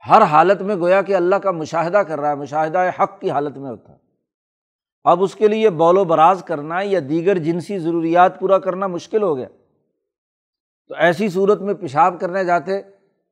ہر 0.08 0.22
حالت 0.22 0.62
میں 0.62 0.76
گویا 0.76 1.02
کہ 1.02 1.14
اللہ 1.16 1.36
کا 1.36 1.50
مشاہدہ 1.50 1.96
کر 1.96 2.20
رہا 2.20 2.30
ہے، 2.30 2.34
مشاہدہ 2.34 2.90
حق 3.00 3.20
کی 3.20 3.30
حالت 3.30 3.58
میں 3.58 3.70
ہوتا 3.70 3.92
ہے۔ 3.92 3.98
اب 5.04 5.22
اس 5.22 5.34
کے 5.34 5.48
لیے 5.48 5.70
بول 5.70 5.98
و 5.98 6.04
براز 6.04 6.42
کرنا 6.42 6.80
یا 6.82 7.00
دیگر 7.08 7.38
جنسی 7.38 7.78
ضروریات 7.78 8.40
پورا 8.40 8.58
کرنا 8.58 8.86
مشکل 8.86 9.22
ہو 9.22 9.36
گیا۔ 9.36 9.48
تو 10.88 10.94
ایسی 10.94 11.28
صورت 11.28 11.60
میں 11.60 11.74
پیشاب 11.74 12.20
کرنے 12.20 12.44
جاتے 12.44 12.82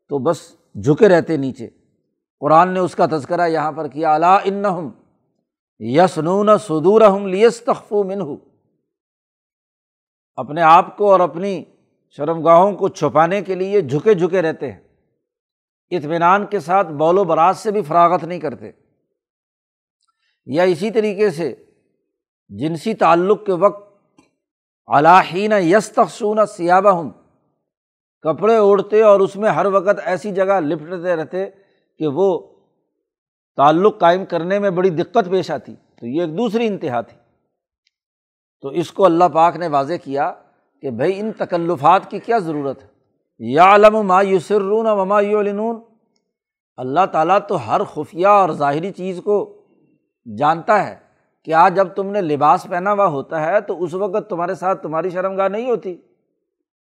تو 0.08 0.18
بس 0.18 0.56
جھکے 0.74 1.08
رہتے 1.08 1.36
نیچے۔ 1.36 1.68
قرآن 2.40 2.68
نے 2.68 2.80
اس 2.80 2.94
کا 2.94 3.06
تذکرہ 3.06 3.48
یہاں 3.48 3.72
پر 3.72 3.88
کیا 3.88 4.14
اللہ 4.14 4.38
ان 4.44 4.62
اطمینان 15.90 16.46
کے 16.46 16.60
ساتھ 16.60 16.86
بول 16.86 17.18
و 17.18 17.24
براز 17.24 17.58
سے 17.58 17.70
بھی 17.70 17.82
فراغت 17.82 18.24
نہیں 18.24 18.40
کرتے۔ 18.40 18.70
یا 20.46 20.62
اسی 20.62 20.90
طریقے 20.90 21.30
سے 21.30 21.54
جنسی 22.48 22.94
تعلق 22.94 23.46
کے 23.46 23.52
وقت 23.52 24.00
علاحین 24.86 25.52
یس 25.52 25.90
تخصون 25.90 26.46
سیابہ 26.46 26.90
ہوں 26.90 27.10
کپڑے 28.22 28.56
اوڑھتے 28.56 29.02
اور 29.02 29.20
اس 29.20 29.36
میں 29.36 29.50
ہر 29.50 29.66
وقت 29.66 30.00
ایسی 30.04 30.32
جگہ 30.32 30.60
لپٹتے 30.60 31.16
رہتے 31.16 31.46
کہ 31.98 32.06
وہ 32.06 32.56
تعلق 33.56 34.00
قائم 34.00 34.24
کرنے 34.24 34.58
میں 34.58 34.70
بڑی 34.70 34.90
دقت 34.90 35.30
پیش 35.30 35.50
آتی۔ 35.50 35.74
تو 35.74 36.06
یہ 36.06 36.20
ایک 36.20 36.38
دوسری 36.38 36.66
انتہا 36.66 37.00
تھی۔ 37.00 37.18
تو 38.60 38.68
اس 38.68 38.92
کو 38.92 39.04
اللہ 39.04 39.24
پاک 39.24 39.56
نے 39.56 39.68
واضح 39.68 39.94
کیا 40.04 40.32
کہ 40.82 40.90
بھائی 40.90 41.20
ان 41.20 41.32
تکلفات 41.32 42.10
کی 42.10 42.18
کیا 42.18 42.38
ضرورت 42.38 42.82
ہے؟ 42.82 42.88
یا 43.38 43.74
علم 43.74 44.02
ما 44.02 44.22
یسرون 44.22 44.86
وما 44.86 45.20
یعلنون۔ 45.20 45.80
اللہ 46.76 47.06
تعالیٰ 47.12 47.38
تو 47.48 47.68
ہر 47.68 47.84
خفیہ 47.84 48.26
اور 48.26 48.50
ظاہری 48.50 48.92
چیز 48.92 49.20
کو 49.24 49.62
جانتا 50.38 50.88
ہے 50.88 50.96
کہ 51.44 51.54
آج 51.54 51.76
جب 51.76 51.88
تم 51.88 52.10
نے 52.10 52.20
لباس 52.20 52.66
پہنا 52.70 52.92
ہوا 52.92 53.06
ہوتا 53.06 53.46
ہے 53.46 53.60
تو 53.60 53.82
اس 53.82 53.94
وقت 53.94 54.30
تمہارے 54.30 54.54
ساتھ 54.54 54.82
تمہاری 54.82 55.10
شرم 55.10 55.36
گاہ 55.36 55.48
نہیں 55.48 55.70
ہوتی۔ 55.70 55.96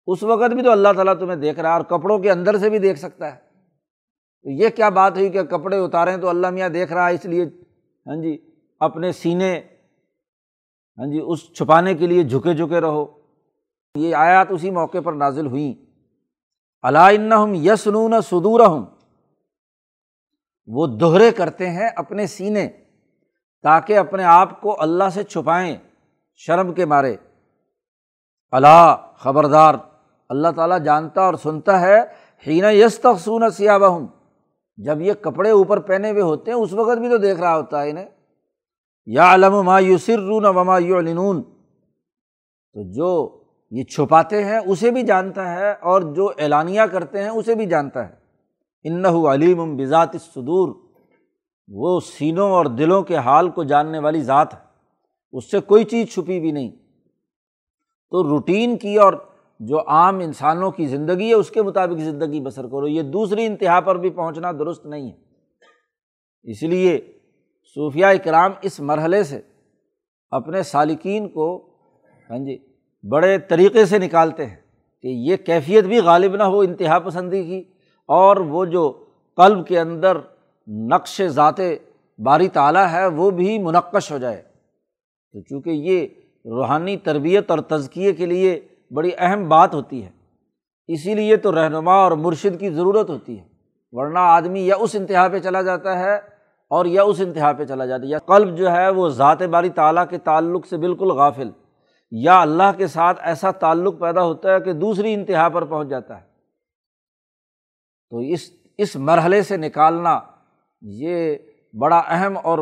اس 0.08 0.24
وقت 0.24 0.54
بھی 0.54 0.64
تو 0.64 0.72
اللہ 0.72 0.88
تعالیٰ 0.96 1.14
تمہیں 1.20 1.36
دیکھ 1.36 1.60
رہا 1.60 1.70
ہے 1.70 1.74
اور 1.74 1.82
کپڑوں 1.82 2.20
کے 2.20 2.32
اندر 2.32 2.58
سے 2.58 2.70
بھی 2.70 2.80
دیکھ 2.80 3.00
سکتا 3.00 3.36
ہے۔ 3.36 3.40
تو 4.44 4.50
یہ 4.50 4.70
کیا 4.70 4.90
بات 4.90 5.18
ہوئی 5.18 5.30
کہ 5.30 5.44
کپڑے 5.44 5.78
اتاریں 5.78 6.18
تو 6.18 6.30
اللہ 6.30 6.50
میاں 6.50 6.70
دیکھ 6.70 6.94
رہا 6.94 7.10
ہے 7.10 7.14
اس 7.14 7.26
لیے 7.26 7.44
ہاں 8.08 8.22
جی 8.22 8.38
اپنے 8.80 9.12
سینے 9.12 9.62
ہاں 10.98 11.12
جی 11.12 11.20
اس 11.20 11.54
چھپانے 11.54 11.94
کے 11.94 12.08
لیے 12.08 12.24
جھکے 12.24 12.54
جھکے 12.54 12.82
رہو۔ 12.82 13.06
یہ 13.96 14.16
آیات 14.16 14.48
اسی 14.50 14.70
موقع 14.70 14.98
پر 15.04 15.14
نازل 15.14 15.46
ہوئیں۔ 15.46 15.89
علائن 16.84 17.34
یسنون 17.54 18.14
سدور 18.22 18.60
ہوں 18.66 18.86
وہ 20.68 20.88
دوہرے 20.88 21.32
کرتے 21.32 21.70
ہیں 21.70 21.90
اپنے 21.96 22.28
سینے 22.28 22.68
تاکہ 23.64 23.98
اپنے 23.98 24.24
آپ 24.24 24.62
کو 24.62 24.82
اللہ 24.82 25.04
سے 25.14 25.24
چھپائیں، 25.24 25.78
شرم 26.36 26.74
کے 26.74 26.86
مارے۔ 26.86 27.16
اللہ 28.52 28.96
خبردار، 29.16 29.76
اللہ 30.30 30.48
تعالیٰ 30.56 30.80
جانتا 30.80 31.22
اور 31.22 31.34
سنتا 31.34 31.82
ہے 31.82 32.00
ہین 32.48 32.64
یس 32.74 33.00
تخصون 33.00 33.50
سیابہ 33.50 33.86
ہوں 33.86 34.08
جب 34.78 35.02
یہ 35.02 35.14
کپڑے 35.14 35.50
اوپر 35.50 35.80
پہنے 35.80 36.12
ہوئے 36.12 36.22
ہوتے 36.22 36.52
ہیں، 36.52 36.58
اس 36.58 36.74
وقت 36.74 36.98
بھی 36.98 37.10
تو 37.10 37.18
دیکھ 37.18 37.40
رہا 37.40 37.58
ہوتا 37.58 37.82
ہے 37.82 37.90
انہیں۔ 37.90 38.10
یا 39.06 39.34
علم 39.34 39.64
ما 39.64 39.80
یوسر 39.80 40.20
وما 40.20 40.78
یعلنون، 40.78 41.44
تو 42.74 42.92
جو 42.92 43.39
یہ 43.72 43.84
چھپاتے 43.84 44.44
ہیں، 44.44 44.58
اسے 44.58 44.92
بھی 44.92 45.04
جانتا 45.04 45.54
ہے 45.54 45.72
اور 45.72 46.02
جو 46.02 46.32
اعلانیہ 46.40 46.82
کرتے 46.82 47.22
ہیں، 47.22 47.30
اسے 47.30 47.56
بھی 47.56 47.66
جانتا 47.66 48.10
ہے۔ 48.10 48.14
ان 48.84 49.02
بڑے 73.04 73.38
طریقے 73.38 73.86
سے 73.86 73.98
نکالتے 73.98 74.46
ہیں 74.46 74.56
کہ 75.02 75.08
یہ 75.08 75.36
کیفیت 75.36 75.84
بھی 75.84 76.00
غالب 76.00 76.36
نہ 76.36 76.44
ہو 76.44 76.60
انتہا 76.60 77.00
پسندی 77.00 77.44
کی 77.44 77.64
اور 78.08 78.38
وہ 78.38 78.66
جو 78.66 79.04
قلب 79.38 79.68
کے 79.68 79.80
اندر 79.80 80.18
نقش 80.68 81.22
ذات 81.28 81.56
باری 82.20 82.48
تعلیٰ 82.48 82.92
ہے 82.92 83.08
وہ 83.08 83.32
بھی 83.32 83.60
منقش 83.60 84.12
ہو 84.12 84.18
جائے۔ 84.18 84.42
تو 85.34 85.42
چونکہ 85.42 85.70
یہ 85.70 86.08
روحانی 86.46 86.98
تربیت 86.98 87.52
اور 87.52 87.60
تزکیے 87.60 88.14
کے 88.14 88.26
لیے 88.26 88.60
بڑی 88.92 89.12
اہم 89.18 89.50
بات 89.50 89.74
ہوتی 89.74 90.04
ہے، 90.04 90.10
اسی 90.88 91.16
لیے 91.16 91.36
تو 91.36 91.56
رہنما 91.56 91.94
اور 91.94 92.12
مرشد 92.12 92.60
کی 92.60 92.70
ضرورت 92.70 93.10
ہوتی 93.10 93.40
ہے، 93.40 93.44
ورنہ 93.92 94.20
آدمی 94.20 94.68
یا 94.68 94.76
اس 94.80 94.96
انتہا 94.96 95.28
پہ 95.28 95.40
چلا 95.40 95.62
جاتا 95.62 96.00
ہے 96.00 96.16
اور 96.70 96.86
یا 96.86 97.04
اس 97.04 97.22
انتہا 97.22 97.52
پہ 97.54 97.66
چلا 97.66 97.86
جاتا 97.86 98.04
ہے۔ 98.04 98.10
یا 98.10 98.20
قلب 98.20 98.58
جو 98.58 98.72
ہے 98.72 98.90
وہ 98.90 99.10
ذات 99.10 99.42
باری 99.42 99.70
تعلیٰ 99.70 100.04
کے 100.10 100.18
تعلق 100.18 100.68
سے 100.68 100.78
بالکل 100.78 101.12
غافل۔ 101.12 101.50
یا 102.12 102.42
اللہ 102.42 102.72
کے 102.78 102.88
ساتھ 102.88 103.20
ایسا 103.24 103.52
تعلق 103.52 104.00
پیدا 104.00 104.24
ہوتا 104.24 104.54
ہے 104.54 104.60
کہ 104.60 104.74
دوسری 104.74 105.14
انتہا 105.14 105.50
پر 105.50 105.66
پہنچ 105.66 105.88
جاتا 105.88 106.22
ہے۔ 106.22 106.26
تو 108.10 108.18
اس 108.18 108.52
اس 108.78 108.96
مرحلے 108.96 109.42
سے 109.42 109.58
نکالنا 109.58 110.20
یہ 110.82 111.36
بڑا 111.74 112.02
اہم 112.08 112.38
اور 112.44 112.60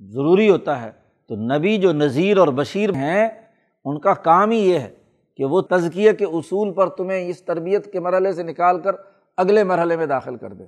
ضروری 0.00 0.50
ہوتا 0.50 0.82
ہے۔ 0.82 0.90
تو 1.28 1.34
نبی 1.34 1.76
جو 1.76 1.92
نذیر 1.92 2.38
اور 2.38 2.48
بشیر 2.48 2.90
ہیں، 2.90 3.28
ان 3.84 4.00
کا 4.00 4.14
کام 4.14 4.50
ہی 4.50 4.58
یہ 4.58 4.78
ہے 4.78 4.94
کہ 5.36 5.44
وہ 5.44 5.60
تزکیے 5.60 6.12
کے 6.12 6.24
اصول 6.24 6.72
پر 6.74 6.88
تمہیں 6.88 7.28
اس 7.28 7.42
تربیت 7.42 7.92
کے 7.92 8.00
مرحلے 8.00 8.32
سے 8.32 8.42
نکال 8.42 8.80
کر 8.80 8.90
اگلے 9.36 9.64
مرحلے 9.64 9.96
میں 9.96 10.06
داخل 10.06 10.36
کر 10.36 10.52
دے 10.52 10.64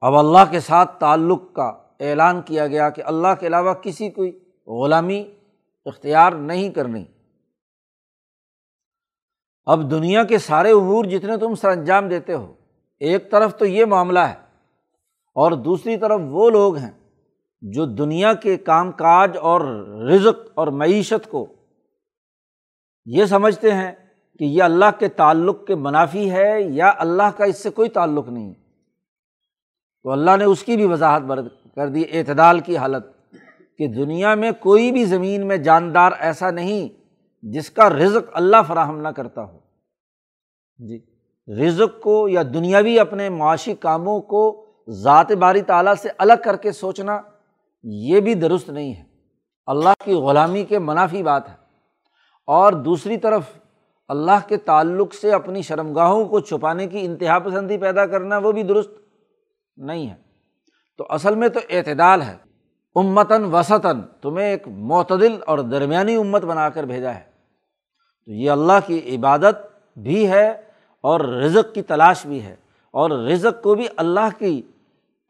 اب 0.00 0.16
اللہ 0.16 0.38
کے 0.50 0.60
ساتھ 0.60 1.00
تعلق 1.00 1.52
کا 1.52 1.66
اعلان 2.00 2.42
کیا 2.42 2.66
گیا 2.66 2.90
کہ 2.90 3.02
اللہ 3.04 3.28
کے 3.40 3.46
علاوہ 3.46 3.74
کسی 3.74 4.10
کوئی 4.10 4.38
غلامی 4.68 5.34
اختیار 5.84 6.32
نہیں 6.32 6.70
کرنی۔ 6.70 7.04
اب 9.64 9.90
دنیا 9.90 10.24
کے 10.24 10.38
سارے 10.38 10.70
امور 10.70 11.04
جتنے 11.04 11.36
تم 11.36 11.54
سر 11.54 11.68
انجام 11.68 12.08
دیتے 12.08 12.34
ہو، 12.34 12.54
ایک 13.00 13.30
طرف 13.30 13.58
تو 13.58 13.64
یہ 13.64 13.84
معاملہ 13.84 14.18
ہے 14.18 14.34
اور 15.34 15.52
دوسری 15.52 15.96
طرف 15.96 16.20
وہ 16.24 16.50
لوگ 16.50 16.76
ہیں 16.76 16.90
جو 17.60 17.84
دنیا 17.84 18.34
کے 18.34 18.56
کام 18.56 18.92
کاج 18.92 19.36
اور 19.42 19.60
رزق 20.10 20.50
اور 20.54 20.68
معیشت 20.68 21.30
کو 21.30 21.46
یہ 23.06 23.24
سمجھتے 23.24 23.72
ہیں 23.72 23.92
کہ 24.38 24.44
یہ 24.44 24.62
اللہ 24.62 24.98
کے 24.98 25.08
تعلق 25.08 25.66
کے 25.66 25.74
منافی 25.74 26.30
ہے 26.30 26.62
یا 26.62 26.92
اللہ 26.98 27.30
کا 27.36 27.44
اس 27.44 27.62
سے 27.62 27.70
کوئی 27.70 27.88
تعلق 27.88 28.28
نہیں۔ 28.28 28.54
تو 30.02 30.10
اللہ 30.10 30.30
نے 30.38 30.44
اس 30.44 30.62
کی 30.62 30.76
بھی 30.76 30.86
وضاحت 30.86 31.22
برد 31.22 31.46
کر 31.74 31.88
دی، 31.88 32.04
اعتدال 32.12 32.60
کی 32.60 32.76
حالت۔ 32.76 33.17
کہ 33.78 33.88
دنیا 33.88 34.34
میں 34.34 34.50
کوئی 34.60 34.92
بھی 34.92 35.04
زمین 35.04 35.46
میں 35.46 35.56
جاندار 35.56 36.12
ایسا 36.18 36.50
نہیں 36.50 36.88
جس 37.42 37.70
کا 37.70 37.90
رزق 37.90 38.30
اللہ 38.32 38.56
فراہم 38.68 39.00
نہ 39.00 39.08
کرتا 39.08 39.44
ہو۔ 39.44 39.58
جی 40.78 41.06
رزق 41.60 42.02
کو 42.02 42.28
یا 42.28 42.42
دنیاوی 42.42 42.98
اپنے 42.98 43.28
معاشی 43.28 43.74
کاموں 43.74 44.20
کو 44.20 44.66
ذات 44.88 45.32
باری 45.32 45.62
تعالیٰ 45.62 45.94
سے 45.94 46.08
الگ 46.18 46.32
کر 46.44 46.56
کے 46.56 46.72
سوچنا 46.72 47.20
یہ 47.82 48.20
بھی 48.20 48.34
درست 48.34 48.70
نہیں 48.70 48.94
ہے۔ 48.94 49.04
اللہ 49.66 49.88
کی 50.04 50.12
غلامی 50.12 50.64
کے 50.64 50.78
منافی 50.78 51.22
بات 51.22 51.48
ہے۔ 51.48 51.54
اور 52.46 52.72
دوسری 52.72 53.16
طرف 53.16 53.42
اللہ 54.08 54.48
کے 54.48 54.56
تعلق 54.56 55.14
سے 55.14 55.32
اپنی 55.32 55.62
شرمگاہوں 55.62 56.24
کو 56.24 56.40
چھپانے 56.40 56.86
کی 56.86 56.98
انتہا 57.00 57.38
پسندی 57.38 57.78
پیدا 57.78 58.06
کرنا 58.06 58.38
وہ 58.38 58.52
بھی 58.52 58.62
درست 58.62 58.90
نہیں 59.76 60.10
ہے۔ 60.10 60.14
تو 60.98 61.06
اصل 61.10 61.34
میں 61.34 61.48
تو 61.48 61.60
اعتدال 61.70 62.22
ہے۔ 62.22 62.47
امتاً 62.98 63.44
وسطاً 63.44 64.00
تمہیں 64.20 64.46
ایک 64.46 64.68
معتدل 64.68 65.36
اور 65.46 65.58
درمیانی 65.58 66.14
امت 66.14 66.42
بنا 66.42 66.68
کر 66.68 66.84
بھیجا 66.84 67.14
ہے۔ 67.14 67.20
تو 68.26 68.32
یہ 68.32 68.50
اللہ 68.50 68.72
کی 68.86 69.16
عبادت 69.16 69.56
بھی 69.98 70.30
ہے 70.30 70.48
اور 71.00 71.20
رزق 71.20 71.74
کی 71.74 71.82
تلاش 71.82 72.26
بھی 72.26 72.42
ہے۔ 72.42 72.56
اور 72.90 73.10
رزق 73.10 73.62
کو 73.62 73.74
بھی 73.74 73.86
اللہ 73.96 74.38
کی 74.38 74.62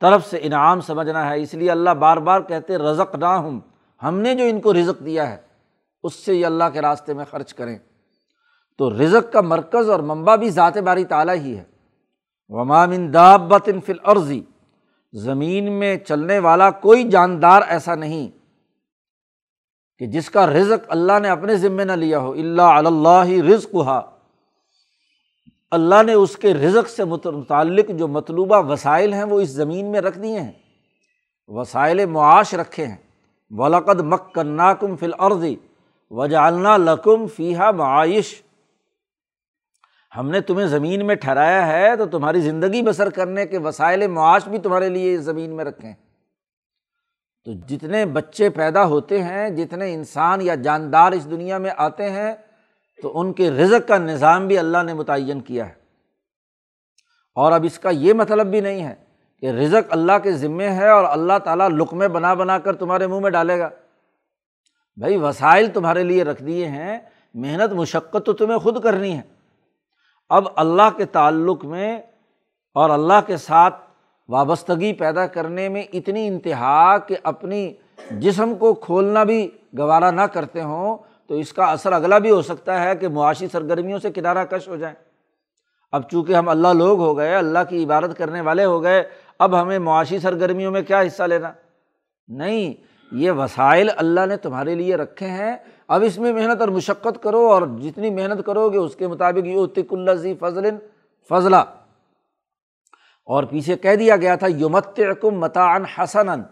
طرف 0.00 0.26
سے 0.26 0.38
انعام 0.42 0.80
سمجھنا 0.80 1.30
ہے۔ 1.30 1.42
اس 1.42 1.54
لیے 1.54 1.70
اللہ 1.70 1.90
بار 1.90 2.16
بار 2.16 2.40
کہتے 2.40 2.78
رزق 2.78 3.14
نہ 3.14 3.24
ہوں 3.24 3.60
ہم 4.02 4.18
نے 4.18 4.34
جو 4.34 4.44
ان 4.44 4.60
کو 4.60 4.72
رزق 4.72 5.04
دیا 5.04 5.30
ہے، 5.30 5.36
اس 6.02 6.14
سے 6.14 6.34
یہ 6.34 6.46
اللہ 6.46 6.64
کے 6.72 6.80
راستے 6.80 7.14
میں 7.14 7.24
خرچ 7.30 7.54
کریں۔ 7.54 7.78
تو 8.78 8.90
رزق 8.90 9.32
کا 9.32 9.40
مرکز 9.40 9.90
اور 9.90 10.00
منبع 10.00 10.36
بھی 10.36 10.50
ذات 10.50 10.78
باری 10.78 11.04
تعلیٰ 11.04 11.34
ہی 11.34 11.58
ہے۔ 11.58 11.64
ومامن 12.48 13.14
دابت 13.14 13.70
فل 13.86 13.96
عرضی 14.04 14.40
زمین 15.12 15.72
میں 15.72 15.96
چلنے 15.96 16.38
والا 16.38 16.70
کوئی 16.70 17.08
جاندار 17.08 17.62
ایسا 17.68 17.94
نہیں 17.94 18.28
کہ 19.98 20.06
جس 20.06 20.30
کا 20.30 20.46
رزق 20.46 20.84
اللہ 20.88 21.18
نے 21.22 21.28
اپنے 21.28 21.56
ذمے 21.56 21.84
نہ 21.84 21.92
لیا 21.92 22.18
ہو 22.18 22.32
اللہ 22.32 22.62
اللہ 22.62 23.28
رزق 23.54 23.74
ہا 23.74 24.10
اللہ 25.70 26.02
نے 26.02 26.12
اس 26.12 26.36
کے 26.36 26.54
رزق 26.54 26.88
سے 26.90 27.04
متعلق 27.04 27.88
جو 27.88 28.08
مطلوبہ 28.08 28.70
وسائل 28.70 29.12
ہیں 29.12 29.24
وہ 29.24 29.40
اس 29.40 29.48
زمین 29.48 29.92
میں 29.92 30.00
رکھ 30.00 30.18
دیے 30.18 30.40
ہیں۔ 30.40 30.52
وسائل 31.48 32.06
معاش 32.06 32.54
رکھے 32.54 32.86
ہیں۔ 32.86 32.96
ولقد 33.50 34.00
مک 34.00 34.38
ناکم 34.38 34.96
فل 34.96 35.10
عرضی 35.18 35.56
وجالنا 36.10 36.76
لقم 36.76 37.26
فیحہ 37.26 37.70
معائش 37.70 38.42
ہم 40.16 40.30
نے 40.30 40.40
تمہیں 40.40 40.66
زمین 40.66 41.06
میں 41.06 41.14
ٹھہرایا 41.14 41.66
ہے 41.66 41.96
تو 41.96 42.06
تمہاری 42.06 42.40
زندگی 42.40 42.82
بسر 42.82 43.10
کرنے 43.10 43.46
کے 43.46 43.58
وسائل 43.58 44.06
معاش 44.06 44.48
بھی 44.48 44.58
تمہارے 44.58 44.88
لیے 44.88 45.16
زمین 45.16 45.56
میں 45.56 45.64
رکھیں 45.64 45.94
تو 47.44 47.52
جتنے 47.52 48.06
بچے 48.06 48.50
پیدا 48.50 48.84
ہوتے 48.84 49.22
ہیں، 49.22 49.50
جتنے 49.50 49.94
انسان 49.94 50.40
یا 50.40 50.54
جاندار 50.54 51.12
اس 51.12 51.30
دنیا 51.30 51.58
میں 51.58 51.70
آتے 51.76 52.10
ہیں، 52.10 52.34
تو 53.02 53.20
ان 53.20 53.32
کے 53.32 53.50
رزق 53.50 53.88
کا 53.88 53.98
نظام 53.98 54.46
بھی 54.46 54.58
اللہ 54.58 54.82
نے 54.82 54.94
متعین 54.94 55.40
کیا 55.40 55.68
ہے۔ 55.68 55.74
اور 57.34 57.52
اب 57.52 57.64
اس 57.64 57.78
کا 57.78 57.90
یہ 57.90 58.12
مطلب 58.12 58.46
بھی 58.46 58.60
نہیں 58.60 58.84
ہے 58.84 58.94
کہ 59.40 59.46
رزق 59.46 59.86
اللہ 59.90 60.18
کے 60.22 60.32
ذمے 60.32 60.68
ہے 60.68 60.88
اور 60.88 61.04
اللہ 61.04 61.38
تعالیٰ 61.44 61.68
لقمے 61.68 62.08
بنا 62.08 62.34
بنا 62.34 62.58
کر 62.58 62.76
تمہارے 62.76 63.06
منہ 63.06 63.20
میں 63.20 63.30
ڈالے 63.30 63.58
گا۔ 63.58 63.70
بھائی، 64.96 65.16
وسائل 65.16 65.68
تمہارے 65.74 66.02
لیے 66.02 66.24
رکھ 66.24 66.42
دیے 66.42 66.66
ہیں، 66.66 66.98
محنت، 67.34 67.72
مشقت 67.72 68.26
تو 68.26 68.32
تمہیں 68.32 68.58
خود 68.58 68.82
کرنی 68.82 69.16
ہے۔ 69.16 69.37
اب 70.30 70.48
اللہ 70.56 70.96
کے 70.96 71.04
تعلق 71.04 71.64
میں 71.64 71.98
اور 72.76 72.90
اللہ 72.90 73.20
کے 73.26 73.36
ساتھ 73.36 73.74
وابستگی 74.28 74.92
پیدا 74.92 75.26
کرنے 75.26 75.68
میں 75.68 75.82
اتنی 75.92 76.26
انتہا 76.28 76.98
کہ 76.98 77.16
اپنی 77.22 77.72
جسم 78.10 78.54
کو 78.54 78.74
کھولنا 78.74 79.24
بھی 79.24 79.48
گوارا 79.78 80.10
نہ 80.10 80.22
کرتے 80.22 80.62
ہوں، 80.62 80.96
تو 81.26 81.34
اس 81.34 81.52
کا 81.52 81.64
اثر 81.64 81.92
اگلا 81.92 82.18
بھی 82.18 82.30
ہو 82.30 82.42
سکتا 82.42 82.82
ہے 82.84 82.96
کہ 82.96 83.08
معاشی 83.08 83.46
سرگرمیوں 83.52 83.98
سے 83.98 84.10
کنارہ 84.12 84.44
کش 84.44 84.68
ہو 84.68 84.76
جائیں۔ 84.76 84.94
اب 85.92 86.08
چونکہ 86.10 86.34
ہم 86.34 86.48
اللہ 86.48 86.72
لوگ 86.72 87.00
ہو 87.00 87.16
گئے، 87.16 87.34
اللہ 87.34 87.58
کی 87.68 87.84
عبادت 87.84 88.16
کرنے 88.18 88.40
والے 88.40 88.64
ہو 88.64 88.82
گئے، 88.82 89.02
اب 89.38 89.60
ہمیں 89.62 89.78
معاشی 89.78 90.18
سرگرمیوں 90.18 90.70
میں 90.70 90.82
کیا 90.82 91.00
حصہ 91.00 91.22
لینا؟ 91.22 91.52
نہیں، 92.28 92.72
یہ 93.12 93.30
وسائل 93.30 93.88
اللہ 93.96 94.26
نے 94.26 94.36
تمہارے 94.36 94.74
لیے 94.74 94.96
رکھے 94.96 95.26
ہیں 95.26 95.56
اب 95.88 96.02
اس 96.02 96.18
میں 96.18 96.32
محنت 96.32 96.60
اور 96.60 96.68
مشقت 96.68 97.22
کرو 97.22 97.46
اور 97.46 97.62
جتنی 97.80 98.10
محنت 98.10 98.46
کرو 98.46 98.68
گے 98.68 98.78
اس 98.78 98.96
کے 98.96 99.06
مطابق 99.06 99.46
یو 99.46 99.66
تک 99.66 99.92
اللہ 99.92 100.10
فضل 100.40 100.70
فضلہ 101.28 101.56
اور 103.24 103.44
پیچھے 103.44 103.76
کہہ 103.76 103.94
دیا 103.94 104.16
گیا 104.16 104.34
تھا 104.34 104.46
یومت 104.46 105.00
کم 105.20 105.40
متعن 105.40 105.84
حسن 105.84 106.42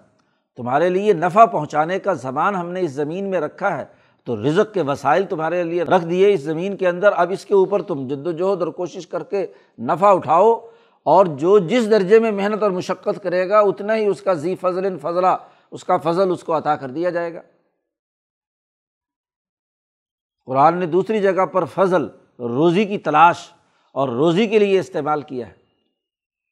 تمہارے 0.57 0.89
لیے 0.89 1.13
نفع 1.13 1.45
پہنچانے 1.45 1.99
کا 1.99 2.13
زمان 2.13 2.55
ہم 2.55 2.71
نے 2.71 2.81
اس 2.81 2.91
زمین 2.91 3.31
میں 3.31 3.41
رکھا 3.41 3.79
ہے۔ 3.79 3.85
تو 4.25 4.37
رزق 4.37 4.75
کے 4.75 4.83
وسائل 4.83 5.25
تمہارے 5.25 5.63
لیے 5.63 5.83
رکھ 5.83 6.05
دیے 6.05 6.35
اس 6.35 6.41
زمین 6.41 6.77
کے 6.77 6.89
اندر۔ 6.89 7.13
اب 7.17 7.31
اس 7.31 7.45
کے 7.45 7.55
اوپر 7.55 7.83
تم 7.83 8.07
جد 8.07 8.27
وجہد 8.27 8.63
اور 8.63 8.69
کوشش 8.69 9.07
کر 9.07 9.23
کے 9.23 9.47
نفع 9.79 10.07
اٹھاؤ۔ 10.07 10.67
اور 11.03 11.27
جو 11.27 11.59
جس 11.59 11.91
درجے 11.91 12.19
میں 12.19 12.33
محنت 12.33 12.63
اور 12.63 12.71
مشقت 12.71 13.23
کرے 13.23 13.49
گا، 13.49 13.59
اتنا 13.59 13.97
ہی 13.97 14.07
اس 14.07 14.23
کا 14.23 14.35
ذی 14.35 14.55
فضل 14.55 14.99
فضلہ 14.99 15.37
اس 15.71 15.85
کا 15.85 15.97
فضل 15.97 16.31
اس 16.31 16.45
کو 16.45 16.57
عطا 16.57 16.77
کر 16.77 16.89
دیا 16.89 17.11
جائے 17.11 17.35
گا۔ 17.35 17.41
قرآن 20.47 20.77
نے 20.79 20.87
دوسری 20.87 21.21
جگہ 21.21 21.47
پر 21.47 21.65
فضل، 21.65 22.07
روزی 22.39 22.85
کی 22.85 22.99
تلاش 22.99 23.53
اور 23.93 24.09
روزی 24.09 24.47
کے 24.47 24.59
لیے 24.59 24.79
استعمال 24.81 25.23
کیا 25.23 25.49
ہے۔ 25.49 25.53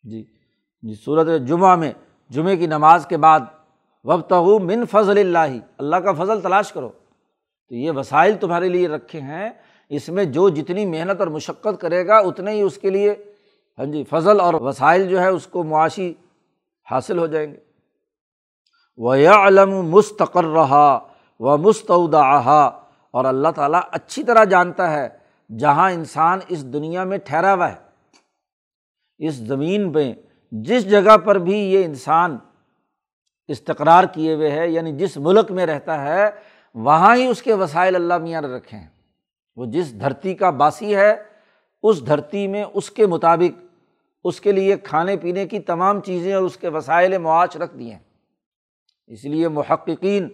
جی 0.03 0.23
جی 0.83 0.95
صورت 0.95 1.49
جمعہ 1.49 1.77
میں 1.77 1.93
جمعے 2.31 2.57
کی 2.57 2.67
نماز 2.67 3.07
کے 3.07 3.17
بعد 3.17 3.41
وب 4.05 4.21
تو 4.21 4.59
من 4.59 4.85
فضل 4.91 5.19
اللہ 5.19 5.57
اللہ 5.79 5.97
کا 5.97 6.13
فضل 6.13 6.41
تلاش 6.41 6.73
کرو۔ 6.73 6.89
تو 7.69 7.75
یہ 7.75 7.91
وسائل 7.91 8.37
تمہارے 8.41 8.69
لیے 8.69 8.89
رکھے 8.89 9.21
ہیں، 9.21 9.51
اس 9.89 10.09
میں 10.09 10.25
جو 10.25 10.49
جتنی 10.49 10.87
محنت 10.87 11.21
اور 11.21 11.29
مشقت 11.29 11.81
کرے 11.81 12.07
گا، 12.07 12.19
اتنے 12.19 12.51
ہی 12.51 12.61
اس 12.61 12.79
کے 12.79 12.91
لیے۔ 12.91 13.15
ہاں 13.79 13.87
جی 13.87 14.05
فضل 14.05 14.41
اور 14.41 14.55
وسائل 14.55 15.09
جو 15.09 15.21
ہے، 15.21 15.29
اس 15.29 15.47
کو 15.47 15.65
معاشی 15.65 16.15
حاصل 16.91 17.19
ہو 17.19 17.27
جائیں 17.27 17.53
گے۔ 17.53 17.59
وہ 18.97 19.15
علم 19.15 19.71
مستقر 19.71 20.45
رہا 20.45 20.99
و 21.41 21.57
مستعودہ 21.57 22.71
اور 23.15 23.25
اللہ 23.25 23.49
تعالیٰ 23.49 23.81
اچھی 23.91 24.25
طرح 24.25 24.45
جانتا 24.45 24.93
ہے 24.93 25.09
جہاں 25.59 25.91
انسان 25.91 26.39
اس 26.49 26.73
دنیا 26.73 27.05
میں 27.05 27.19
ٹھہرا 27.19 27.55
ہوا 27.55 27.73
ہے۔ 27.73 27.75
اس 29.19 29.35
زمین 29.35 29.93
پہ 29.93 30.13
جس 30.51 30.91
جگہ 30.91 31.17
پر 31.17 31.39
بھی 31.39 31.59
یہ 31.59 31.85
انسان 31.85 32.39
استقرار 33.49 34.05
کیے 34.05 34.35
ہوئے 34.35 34.51
ہے 34.51 34.69
یعنی 34.69 34.93
جس 34.93 35.17
ملک 35.17 35.51
میں 35.51 35.67
رہتا 35.67 36.03
ہے، 36.05 36.31
وہاں 36.75 37.17
ہی 37.17 37.27
اس 37.27 37.43
کے 37.43 37.55
وسائل 37.55 37.95
اللہ 37.95 38.19
میاں 38.19 38.43
نے 38.43 38.49
رکھے 38.49 38.79
ہیں۔ 38.79 38.89
وہ 39.57 39.67
جس 39.67 40.01
دھرتی 40.01 40.35
کا 40.35 40.51
باسی 40.51 40.97
ہے، 40.97 41.23
اس 41.83 42.07
دھرتی 42.07 42.49
میں 42.49 42.65
اس 42.75 42.91
کے 42.91 43.07
مطابق 43.07 43.61
اس 44.25 44.41
کے 44.41 44.53
لیے 44.53 44.77
کھانے 44.77 45.17
پینے 45.17 45.47
کی 45.47 45.59
تمام 45.61 46.01
چیزیں 46.01 46.35
اور 46.35 46.43
اس 46.43 46.57
کے 46.57 46.69
وسائل 46.69 47.19
معاش 47.19 47.57
رکھ 47.57 47.77
دیے 47.77 47.93
ہیں۔ 47.93 48.05
اس 49.07 49.25
لیے 49.25 49.49
محققین، 49.49 50.29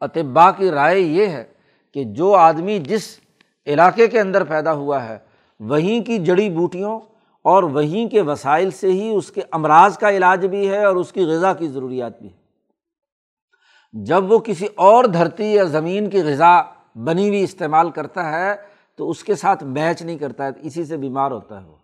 اطباء 0.00 0.50
کی 0.56 0.70
رائے 0.70 1.00
یہ 1.00 1.26
ہے 1.26 1.44
کہ 1.94 2.04
جو 2.04 2.34
آدمی 2.34 2.78
جس 2.78 3.20
علاقے 3.66 4.08
کے 4.08 4.20
اندر 4.20 4.44
پیدا 4.44 4.72
ہوا 4.72 5.08
ہے، 5.08 5.18
وہیں 5.60 6.04
کی 6.04 6.18
جڑی 6.18 6.50
بوٹیوں 6.50 7.00
اور 7.44 7.62
وہیں 7.62 8.08
کے 8.08 8.20
وسائل 8.20 8.70
سے 8.70 8.92
ہی 8.92 9.08
اس 9.08 9.30
کے 9.30 9.40
امراض 9.50 9.98
کا 9.98 10.10
علاج 10.10 10.46
بھی 10.46 10.70
ہے 10.70 10.84
اور 10.84 10.96
اس 10.96 11.12
کی 11.12 11.24
غذا 11.24 11.54
کی 11.54 11.68
ضروریات 11.68 12.20
بھی 12.20 12.28
ہے 12.28 12.42
جب 13.92 14.32
وہ 14.32 14.38
کسی 14.38 14.66
اور 14.74 15.04
دھرتی 15.04 15.44
یا 15.44 15.64
زمین 15.64 16.10
کی 16.10 16.22
غذا 16.22 16.62
بنی 16.96 17.28
ہوئی 17.28 17.42
استعمال 17.42 17.90
کرتا 17.90 18.32
ہے، 18.32 18.54
تو 18.96 19.10
اس 19.10 19.24
کے 19.24 19.34
ساتھ 19.34 19.64
میچ 19.64 20.02
نہیں 20.02 20.18
کرتا 20.18 20.44
ہے 20.44 20.50
اسی 20.60 20.84
سے 20.84 20.96
بیمار 20.96 21.30
ہوتا 21.30 21.62
ہے 21.62 21.68
وہ۔ 21.68 21.76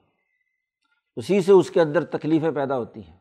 اسی 1.16 1.40
سے 1.40 1.53
اس 1.53 1.71
کے 1.71 1.81
اندر 1.81 2.05
تکلیفیں 2.05 2.51
پیدا 2.51 2.79
ہوتی 2.79 3.01
ہیں۔ 3.01 3.16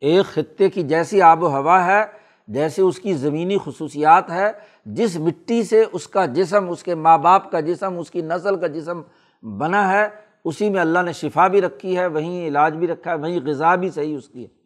ایک 0.00 0.24
خطے 0.24 0.70
کی 0.70 0.82
جیسی 0.82 1.22
آب 1.22 1.42
و 1.42 1.48
ہوا 1.48 1.84
ہے، 1.84 2.04
جیسے 2.48 2.82
اس 2.82 2.98
کی 2.98 3.14
زمینی 3.14 3.56
خصوصیات 3.64 4.30
ہے 4.30 4.50
جس 4.94 5.16
مٹی 5.16 5.62
سے 5.64 5.84
اس 5.92 6.06
کا 6.06 6.26
جسم، 6.26 6.70
اس 6.70 6.82
کے 6.82 6.94
ماں 6.94 7.18
باپ 7.18 7.50
کا 7.50 7.60
جسم، 7.60 7.98
اس 7.98 8.10
کی 8.10 8.22
نسل 8.22 8.56
کا 8.56 8.66
جسم 8.66 9.02
بنا 9.42 9.92
ہے، 9.92 10.08
اسی 10.44 10.70
میں 10.70 10.80
اللہ 10.80 10.98
نے 10.98 11.12
شفا 11.12 11.48
بھی 11.48 11.60
رکھی 11.60 11.98
ہے، 11.98 12.06
وہیں 12.06 12.48
علاج 12.48 12.76
بھی 12.76 12.86
رکھا 12.86 13.10
ہے، 13.10 13.16
وہیں 13.16 13.40
غذا 13.44 13.74
بھی 13.74 13.90
صحیح 13.90 14.16
اس 14.16 14.28
کی 14.28 14.44
ہے۔ 14.44 14.58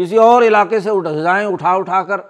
کسی 0.00 0.16
اور 0.16 0.42
علاقے 0.42 0.80
سے 0.80 0.90
غذائیں 0.90 1.46
اٹھا 1.46 1.72
اٹھا 1.72 2.02
کر 2.02 2.20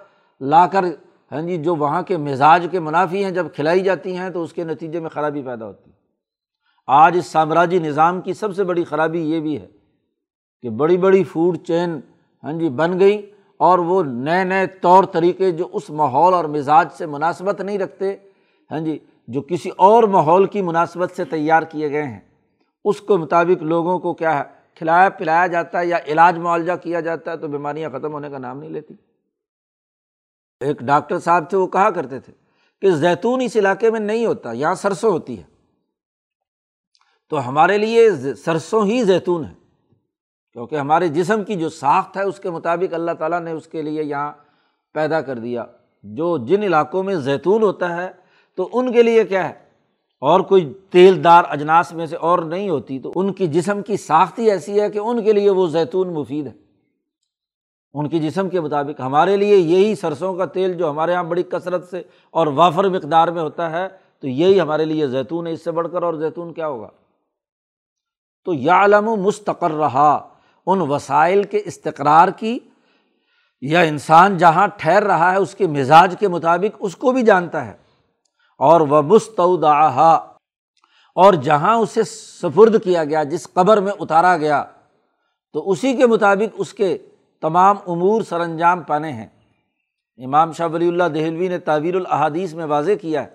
لا 0.41 0.67
کر 0.67 0.83
ہاں 1.31 1.41
جی 1.41 1.57
جو 1.57 1.75
وہاں 1.75 2.01
کے 2.01 2.17
مزاج 2.17 2.67
کے 2.71 2.79
منافی 2.79 3.23
ہیں، 3.23 3.31
جب 3.31 3.45
کھلائی 3.55 3.79
جاتی 3.79 4.17
ہیں 4.17 4.29
تو 4.29 4.43
اس 4.43 4.53
کے 4.53 4.63
نتیجے 4.63 4.99
میں 4.99 5.09
خرابی 5.09 5.41
پیدا 5.41 5.65
ہوتی 5.65 5.91
ہے۔ 5.91 5.95
آج 6.87 7.17
اس 7.17 7.25
سامراجی 7.25 7.79
نظام 7.79 8.21
کی 8.21 8.33
سب 8.33 8.55
سے 8.55 8.63
بڑی 8.63 8.83
خرابی 8.83 9.19
یہ 9.19 9.39
بھی 9.39 9.61
ہے 9.61 9.67
کہ 10.61 10.69
بڑی 10.69 10.97
بڑی 10.97 11.23
فوڈ 11.23 11.57
چین 11.57 11.99
ہاں 12.43 12.53
جی 12.53 12.69
بن 12.69 12.99
گئی۔ 12.99 13.31
اور 13.59 13.79
وہ 13.79 14.03
نئے 14.03 14.43
نئے 14.43 14.67
طور 14.67 15.03
طریقے 15.03 15.51
جو 15.51 15.67
اس 15.73 15.89
ماحول 15.89 16.33
اور 16.33 16.45
مزاج 16.45 16.87
سے 16.97 17.05
مناسبت 17.05 17.61
نہیں 17.61 17.79
رکھتے 17.79 18.15
ہاں 18.71 18.79
جی 18.79 18.99
جو 19.27 19.41
کسی 19.41 19.69
اور 19.77 20.03
ماحول 20.03 20.45
کی 20.45 20.61
مناسبت 20.61 21.11
سے 21.15 21.25
تیار 21.25 21.63
کیے 21.63 21.91
گئے 21.91 22.03
ہیں۔ 22.03 22.19
اس 22.85 23.01
کے 23.01 23.17
مطابق 23.17 23.63
لوگوں 23.63 23.99
کو 23.99 24.13
کیا 24.13 24.37
ہے، 24.37 24.43
کھلایا 24.75 25.09
پلایا 25.09 25.47
جاتا 25.47 25.79
ہے 25.79 25.85
یا 25.85 25.97
علاج 26.07 26.37
معالجہ 26.37 26.71
کیا 26.83 26.99
جاتا 26.99 27.31
ہے 27.31 27.37
تو 27.37 27.47
بیماریاں 27.47 27.89
ختم 27.89 28.13
ہونے 28.13 28.29
کا 28.29 28.37
نام 28.37 28.59
نہیں 28.59 28.69
لیتی۔ 28.69 28.93
ایک 30.59 30.79
ڈاکٹر 30.79 31.19
صاحب 31.19 31.49
تھے، 31.49 31.57
وہ 31.57 31.67
کہا 31.67 31.89
کرتے 31.89 32.19
تھے 32.19 32.33
کہ 32.81 32.91
زیتون 32.91 33.41
اس 33.41 33.55
علاقے 33.55 33.91
میں 33.91 33.99
نہیں 33.99 34.25
ہوتا، 34.25 34.51
یہاں 34.51 34.75
سرسوں 34.75 35.11
ہوتی 35.11 35.37
ہے۔ 35.37 35.43
تو 37.29 37.49
ہمارے 37.49 37.77
لیے 37.77 38.09
سرسوں 38.35 38.85
ہی 38.85 39.03
زیتون 39.03 39.45
ہے۔ 39.45 39.53
کیونکہ 40.59 40.75
ہمارے 40.75 41.07
جسم 41.07 41.43
کی 41.43 41.55
جو 41.55 41.69
ساخت 41.69 42.17
ہے 42.17 42.23
اس 42.23 42.39
کے 42.39 42.49
مطابق 42.49 42.93
اللہ 42.93 43.11
تعالیٰ 43.11 43.39
نے 43.39 43.51
اس 43.51 43.67
کے 43.67 43.81
لیے 43.81 44.03
یہاں 44.03 44.31
پیدا 44.93 45.21
کر 45.21 45.39
دیا۔ 45.39 45.65
جو 46.03 46.37
جن 46.37 46.63
علاقوں 46.63 47.03
میں 47.03 47.15
زیتون 47.15 47.63
ہوتا 47.63 47.97
ہے، 47.97 48.11
تو 48.55 48.69
ان 48.73 48.91
کے 48.91 49.03
لیے 49.03 49.23
کیا 49.23 49.49
ہے؟ 49.49 49.53
اور 50.21 50.39
کوئی 50.39 50.73
تیل 50.89 51.23
دار 51.23 51.43
اجناس 51.49 51.93
میں 51.93 52.05
سے 52.05 52.15
اور 52.15 52.39
نہیں 52.39 52.69
ہوتی، 52.69 52.99
تو 52.99 53.11
ان 53.15 53.33
کی 53.33 53.47
جسم 53.47 53.81
کی 53.81 53.97
ساخت 53.97 54.39
ہی 54.39 54.51
ایسی 54.51 54.81
ہے 54.81 54.89
کہ 54.89 54.99
ان 54.99 55.23
کے 55.23 55.33
لیے 55.33 55.49
وہ 55.49 55.67
زیتون 55.67 56.13
مفید 56.13 56.47
ہے۔ 56.47 56.51
ان 57.93 58.09
کی 58.09 58.19
جسم 58.19 58.49
کے 58.49 58.61
مطابق 58.61 59.01
ہمارے 59.01 59.37
لیے 59.37 59.55
یہی 59.55 59.95
سرسوں 59.95 60.35
کا 60.35 60.45
تیل 60.45 60.73
جو 60.73 60.89
ہمارے 60.89 61.11
یہاں 61.11 61.23
بڑی 61.23 61.43
کثرت 61.43 61.89
سے 61.89 62.01
اور 62.31 62.47
وافر 62.47 62.89
مقدار 62.89 63.27
میں 63.27 63.41
ہوتا 63.41 63.71
ہے، 63.71 63.87
تو 64.19 64.27
یہی 64.27 64.61
ہمارے 64.61 64.85
لیے 64.85 65.07
زیتون 65.07 65.47
ہے۔ 65.47 65.51
اس 65.51 65.63
سے 65.63 65.71
بڑھ 65.71 65.87
کر 65.91 66.03
اور 66.03 66.13
زیتون 66.13 66.53
کیا 66.53 66.67
ہوگا؟ 66.67 66.89
تو 68.45 68.53
یا 68.53 68.83
علم 68.85 69.05
مستقر 69.05 69.71
رہا 69.71 70.28
ان 70.71 70.81
وسائل 70.81 71.43
کے 71.43 71.61
استقرار 71.65 72.27
کی، 72.27 72.59
یا 73.61 73.79
انسان 73.79 74.37
جہاں 74.37 74.67
ٹھہر 74.77 75.03
رہا 75.03 75.31
ہے، 75.31 75.37
اس 75.37 75.55
کے 75.55 75.67
مزاج 75.67 76.15
کے 76.19 76.27
مطابق 76.27 76.77
اس 76.79 76.95
کو 76.95 77.11
بھی 77.11 77.21
جانتا 77.21 77.65
ہے۔ 77.65 77.73
اور 78.57 78.81
وہ 78.81 79.01
مستعودہ 79.01 80.19
اور 81.15 81.33
جہاں 81.33 81.75
اسے 81.75 82.03
سفرد 82.03 82.83
کیا 82.83 83.03
گیا، 83.03 83.23
جس 83.23 83.53
قبر 83.53 83.81
میں 83.81 83.91
اتارا 83.99 84.37
گیا، 84.37 84.63
تو 85.53 85.69
اسی 85.71 85.93
کے 85.93 86.07
مطابق 86.07 86.55
اس 86.57 86.73
کے 86.73 86.97
تمام 87.41 87.75
امور 87.87 88.21
سر 88.21 88.39
انجام 88.39 88.83
پانے 88.83 89.11
ہیں۔ 89.11 89.27
امام 90.17 90.51
شاہ 90.51 90.67
ولی 90.67 90.87
اللہ 90.87 91.03
دہلوی 91.03 91.47
نے 91.47 91.59
تعویر 91.59 91.95
الحادیث 91.95 92.53
میں 92.53 92.65
واضح 92.65 92.91
کیا 93.01 93.23
ہے 93.23 93.29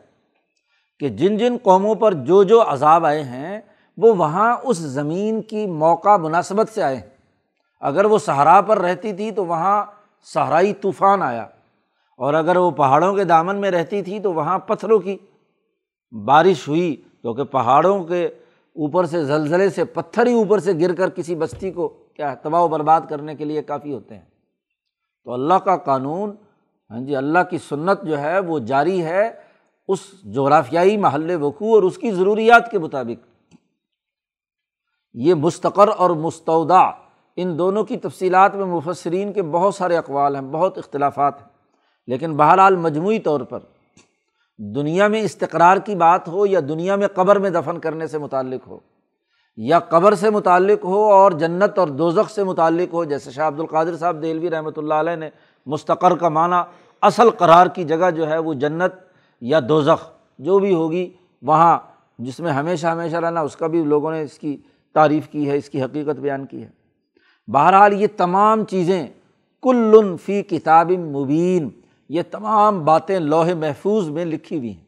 کہ 0.99 1.09
جن 1.09 1.37
جن 1.37 1.57
قوموں 1.63 1.95
پر 1.95 2.13
جو 2.13 2.43
جو 2.43 2.63
عذاب 2.63 3.07
آئے 3.07 3.23
ہیں، 3.23 3.61
وہ 3.97 4.15
وہاں 4.15 4.57
اس 4.63 4.77
زمین 4.77 5.43
کی 5.43 5.67
موقع 5.67 6.17
مناسبت 6.17 6.69
سے 6.69 6.83
آئے 6.83 6.97
ہیں۔ 6.97 7.14
اگر 7.85 8.05
وہ 8.05 8.19
صحرا 8.19 8.61
پر 8.61 8.79
رہتی 8.79 9.13
تھی 9.13 9.31
تو 9.31 9.47
وہاں 9.47 9.85
صحرائی 10.25 10.73
طوفان 10.73 11.23
آیا۔ 11.23 11.47
اور 12.17 12.35
اگر 12.35 12.57
وہ 12.57 12.71
پہاڑوں 12.71 13.15
کے 13.15 13.25
دامن 13.25 13.57
میں 13.57 13.71
رہتی 13.71 14.03
تھی 14.03 14.21
تو 14.21 14.33
وہاں 14.33 14.59
پتھروں 14.59 14.99
کی 14.99 15.17
بارش 16.25 16.69
ہوئی، 16.69 16.97
کیونکہ 16.97 17.45
پہاڑوں 17.45 18.05
کے 18.05 18.27
اوپر 18.27 19.05
سے 19.05 19.25
زلزلے 19.25 19.71
سے 19.71 19.85
پتھر 19.85 20.27
ہی 20.27 20.33
اوپر 20.33 20.59
سے 20.59 20.73
گر 20.81 20.95
کر 20.95 21.11
کسی 21.11 21.35
بستی 21.35 21.71
کو 21.71 21.89
کیا 21.89 22.35
تباہ 22.35 22.61
و 22.61 22.69
برباد 22.69 23.01
کرنے 23.09 23.35
کے 23.35 23.45
لیے 23.45 23.63
کافی 23.63 23.93
ہوتے 23.93 24.15
ہیں۔ 24.15 24.25
تو 25.25 25.33
اللہ 25.33 25.55
کا 25.55 25.77
قانون 25.77 26.37
ہاں 26.91 27.01
جی 27.01 27.17
اللہ 27.17 27.39
کی 27.51 27.59
سنت 27.59 28.03
جو 28.03 28.19
ہے 28.19 28.39
وہ 28.39 28.59
جاری 28.59 29.05
ہے 29.05 29.33
اس 29.89 29.99
جغرافیائی 30.35 30.97
محل 30.97 31.43
وقوع 31.43 31.75
اور 31.75 31.83
اس 31.83 31.99
کی 31.99 32.11
ضروریات 32.11 32.71
کے 32.71 32.79
مطابق۔ 32.79 33.29
یہ 35.15 35.35
مستقر 35.35 35.89
اور 35.97 36.11
مستعودہ 36.11 36.91
ان 37.37 37.59
دونوں 37.59 37.85
کی 37.85 37.97
تفصیلات 37.97 38.55
میں 38.55 38.67
مفسرین 38.67 39.33
کے 39.33 39.43
بہت 39.43 39.75
سارے 39.75 39.97
اقوال 39.97 40.35
ہیں، 40.35 40.43
بہت 40.43 40.79
اختلافات 40.79 41.41
ہیں۔ 41.43 41.49
لیکن 42.07 42.37
بہرحال 42.37 42.77
مجموعی 42.77 43.19
طور 43.19 43.41
پر 43.41 43.59
دنیا 44.59 45.09
میں 45.09 45.21
استقرار 45.21 45.77
کی 45.77 45.95
بات 45.95 46.29
ہو 46.29 46.47
یا 46.47 46.61
دنیا 46.69 46.97
میں 46.97 47.09
قبر 47.09 47.39
میں 47.39 47.51
دفن 47.51 47.79
کرنے 47.79 48.07
سے 48.07 48.19
متعلق 48.19 48.69
ہو 48.69 48.79
یا 49.57 49.79
قبر 49.79 50.15
سے 50.15 50.31
متعلق 50.31 50.85
ہو 50.85 51.13
اور 51.13 51.33
جنت 51.33 51.79
اور 51.79 51.89
دوزخ 51.89 52.31
سے 52.31 52.45
متعلق 52.45 52.95
ہو، 52.95 53.05
جیسے 53.05 53.31
شاہ 53.31 53.49
عبد 53.49 53.61
القادر 53.61 53.97
صاحب 53.97 54.23
دہلوی 54.23 54.51
رحمۃ 54.51 54.77
اللہ 54.77 54.95
علیہ 54.95 55.17
نے 55.17 55.31
مستقر 55.67 56.17
کا 56.17 56.29
معنی 56.29 56.57
اصل 57.03 57.31
قرار 57.31 57.67
کی 57.67 57.85
جگہ 57.85 58.11
جو 58.11 58.29
ہے 58.29 58.39
وہ 58.39 58.55
جنت 58.55 58.95
یا 59.41 59.61
دوزخ، 59.69 60.11
جو 60.39 60.59
بھی 60.59 60.75
ہوگی 60.75 61.13
وہاں 61.43 61.79
جس 62.19 62.41
میں 62.41 62.53
ہمیشہ 62.53 62.87
ہمیشہ 62.87 63.17
رہنا، 63.17 63.41
اس 63.41 63.57
کا 63.57 63.67
بھی 63.67 63.85
لوگوں 63.85 64.13
نے 64.13 64.23
اس 64.23 64.39
کی 64.39 64.57
تعریف 64.93 65.29
کی 65.29 65.51
ہے، 65.51 65.57
اس 65.57 65.71
کی 65.71 65.83
حقیقت 65.83 66.17
بیان 66.17 66.47
کی 66.47 66.63
ہے۔ 66.63 66.84
بہرحال 67.49 67.93
یہ 67.93 68.07
تمام 68.17 68.65
چیزیں 68.65 69.07
کل 69.63 70.17
فی 70.27 70.43
کتاب 70.43 70.91
مبین، 70.91 71.69
یہ 72.09 72.23
تمام 72.31 72.85
باتیں 72.85 73.19
لوہے 73.19 73.55
محفوظ 73.55 74.09
میں 74.09 74.25
لکھی 74.25 74.59
ہوئی 74.59 74.77
ہیں۔ 74.77 74.85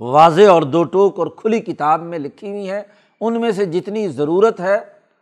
واضح 0.00 0.42
اور 0.42 0.62
دو 0.62 0.84
ٹوک 0.84 1.18
اور 1.18 1.26
کھلی 1.26 1.60
کتاب 1.60 2.02
میں 2.02 2.18
لکھی 2.18 2.50
ہوئی 2.50 2.70
ہیں۔ 2.70 2.82
ان 3.20 3.40
میں 3.40 3.50
سے 3.50 3.64
جتنی 3.64 4.08
ضرورت 4.08 4.60
ہے، 4.60 4.78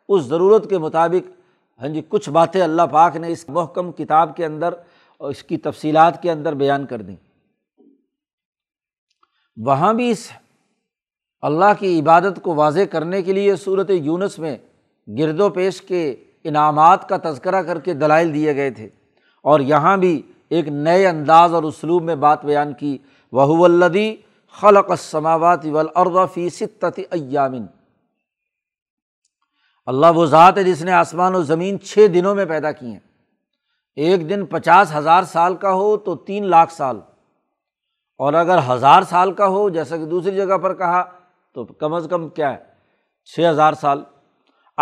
اس 0.09 0.23
ضرورت 0.23 0.71
کے 0.71 0.79
مطابق 0.79 1.31
ہاں 1.81 1.89
جی 1.89 2.03
کچھ 2.09 2.31
باتیں 2.31 2.63
اللہ 2.63 2.83
پاک 2.83 3.17
نے 3.17 3.29
اس 3.29 3.49
محکم 3.49 3.93
کتاب 3.93 4.37
کے 4.37 4.47
اندر 4.47 4.75
اور 5.19 5.31
اس 5.31 5.43
کی 5.43 5.57
تفصیلات 5.57 6.23
کے 6.23 6.31
اندر 6.31 6.55
بیان 6.55 6.87
کر 6.87 7.03
دیں۔ 7.03 7.17
وہاں 9.57 9.95
بھی 9.95 10.11
اس 10.11 10.31
اللہ 11.43 11.73
کی 11.79 12.01
عبادت 12.01 12.43
کو 12.43 12.55
واضح 12.55 12.81
کرنے 12.91 13.23
کے 13.23 13.33
لیے 13.33 13.57
صورت 13.57 13.91
یونس 13.91 14.39
میں 14.39 14.59
گرد 15.09 15.41
و 15.41 15.51
پیش 15.51 15.83
کے 15.83 16.25
انعامات 16.45 17.09
کا 17.09 17.17
تذکرہ 17.25 17.63
کر 17.63 17.81
کے 17.81 17.95
دلائل 17.95 18.35
دیے 18.35 18.57
گئے 18.57 18.71
تھے 18.71 18.89
اور 19.43 19.61
یہاں 19.61 19.97
بھی 19.97 20.23
ایک 20.49 20.69
نئے 20.69 21.07
انداز 21.07 21.55
اور 21.55 21.63
اسلوب 21.63 22.03
میں 22.03 22.15
بات 22.15 22.45
بیان 22.45 22.75
کی۔ 22.75 22.99
وہ 23.33 23.65
الدی 23.65 24.17
خلق 24.61 24.91
السماوات 24.91 25.67
فی 26.35 26.51
ستت 26.51 27.01
ایامن 27.11 27.67
اللہ 29.87 30.07
وہ 30.15 30.27
ذات 30.27 30.59
ہے 30.59 30.63
جس 30.63 30.83
نے 30.83 30.93
آسمان 30.93 31.35
و 31.35 31.43
زمین 31.43 31.81
چھ 31.81 32.07
دنوں 32.15 32.35
میں 32.35 32.45
پیدا 32.45 32.73
کی 32.73 32.87
ہیں۔ 32.87 33.01
ایک 33.97 34.31
دن 34.31 34.47
پچاس 34.47 34.95
ہزار 34.95 35.23
سال 35.23 35.57
کا 35.57 35.73
ہو 35.73 35.97
تو 35.97 36.17
تین 36.17 36.47
لاکھ 36.47 36.73
سال۔ 36.73 37.01
اور 38.19 38.33
اگر 38.33 38.59
ہزار 38.69 39.03
سال 39.03 39.33
کا 39.33 39.47
ہو، 39.47 39.71
جیسا 39.71 39.97
کہ 39.97 40.05
دوسری 40.05 40.35
جگہ 40.35 40.59
پر 40.59 40.75
کہا، 40.75 41.05
تو 41.53 41.65
کم 41.65 41.95
از 41.95 42.07
کم 42.11 42.29
کیا 42.29 42.53
ہے؟ 42.53 42.59
چھ 43.25 43.41
ہزار 43.51 43.73
سال۔ 43.73 44.03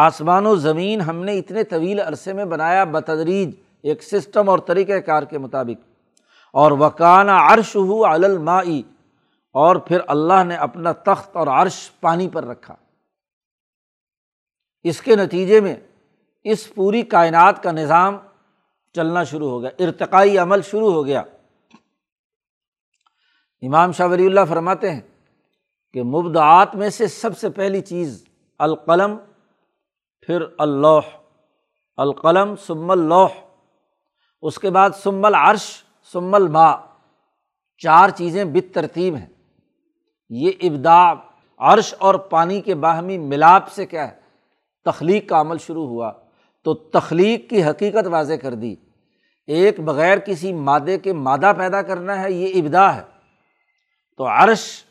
آسمان 0.01 0.47
و 0.47 0.57
زمین 0.57 1.01
ہم 1.01 1.25
نے 1.25 1.39
اتنے 1.39 1.65
طویل 1.65 2.01
عرصے 2.01 2.33
میں 2.33 2.45
بنایا 2.45 2.85
بتدریج 2.85 3.51
ایک 3.83 4.03
سسٹم 4.03 4.49
اور 4.49 4.59
طریقۂ 4.59 4.93
کار 5.07 5.23
کے 5.23 5.39
مطابق۔ 5.39 5.91
اور 6.53 6.73
وکانہ 6.73 7.31
عرش 7.31 7.77
ہو 7.77 8.05
علمائی 8.05 8.83
اور 9.53 9.77
پھر 9.77 10.01
اللہ 10.07 10.45
نے 10.45 10.57
اپنا 10.57 10.93
تخت 10.93 11.37
اور 11.37 11.47
عرش 11.47 11.91
پانی 12.01 12.29
پر 12.29 12.45
رکھا۔ 12.45 12.77
اس 14.83 15.01
کے 15.01 15.17
نتیجے 15.17 15.61
میں 15.61 15.77
اس 16.45 16.75
پوری 16.75 17.03
کائنات 17.03 17.63
کا 17.63 17.73
نظام 17.73 18.17
چلنا 18.93 19.25
شروع 19.25 19.51
ہو 19.51 19.63
گیا، 19.63 19.71
ارتقائی 19.79 20.39
عمل 20.39 20.63
شروع 20.63 20.93
ہو 20.93 21.07
گیا۔ 21.07 21.23
امام 23.63 23.93
شاہ 23.93 24.07
ولی 24.07 24.27
اللہ 24.27 24.41
فرماتے 24.49 24.91
ہیں 24.91 25.01
کہ 25.93 26.03
مبدعات 26.03 26.75
میں 26.75 26.91
سے 26.91 27.07
سب 27.07 27.39
سے 27.39 27.51
پہلی 27.51 27.81
چیز 27.81 28.25
القلم 28.59 29.17
پھر 30.31 30.45
اللوح، 30.59 31.01
القلم 31.97 32.55
سم 32.57 32.91
اللوح، 32.91 33.29
اس 34.43 34.59
کے 34.59 34.71
بعد 34.71 34.91
سم 34.91 35.25
العرش 35.25 35.83
سم 36.13 36.35
الما 36.35 36.77
چار 37.79 38.09
چیزیں 38.09 38.45
بت 38.45 38.75
ترتیب 38.75 39.17
ہیں۔ 39.17 39.27
یہ 40.31 40.53
ابدا 40.63 41.13
عرش 41.59 41.95
اور 41.99 42.15
پانی 42.15 42.61
کے 42.61 42.75
باہمی 42.75 43.19
ملاپ 43.19 43.69
سے 43.69 43.87
کیا 43.87 44.11
ہے؟ 44.11 44.17
تخلیق 44.85 45.29
کا 45.29 45.41
عمل 45.41 45.59
شروع 45.59 45.87
ہوا۔ 45.87 46.13
تو 46.65 46.75
تخلیق 46.75 47.51
کی 47.51 47.65
حقیقت 47.65 48.07
واضح 48.07 48.35
کر 48.35 48.55
دی۔ 48.55 48.75
ایک 49.47 49.81
بغیر 49.81 50.19
کسی 50.19 50.53
مادے 50.53 50.99
کے 50.99 51.13
مادہ 51.13 51.53
پیدا 51.59 51.83
کرنا 51.83 52.23
ہے، 52.23 52.33
یہ 52.33 52.63
ابدا 52.63 52.97
ہے۔ 52.97 53.03
تو 54.17 54.27
عرش 54.27 54.85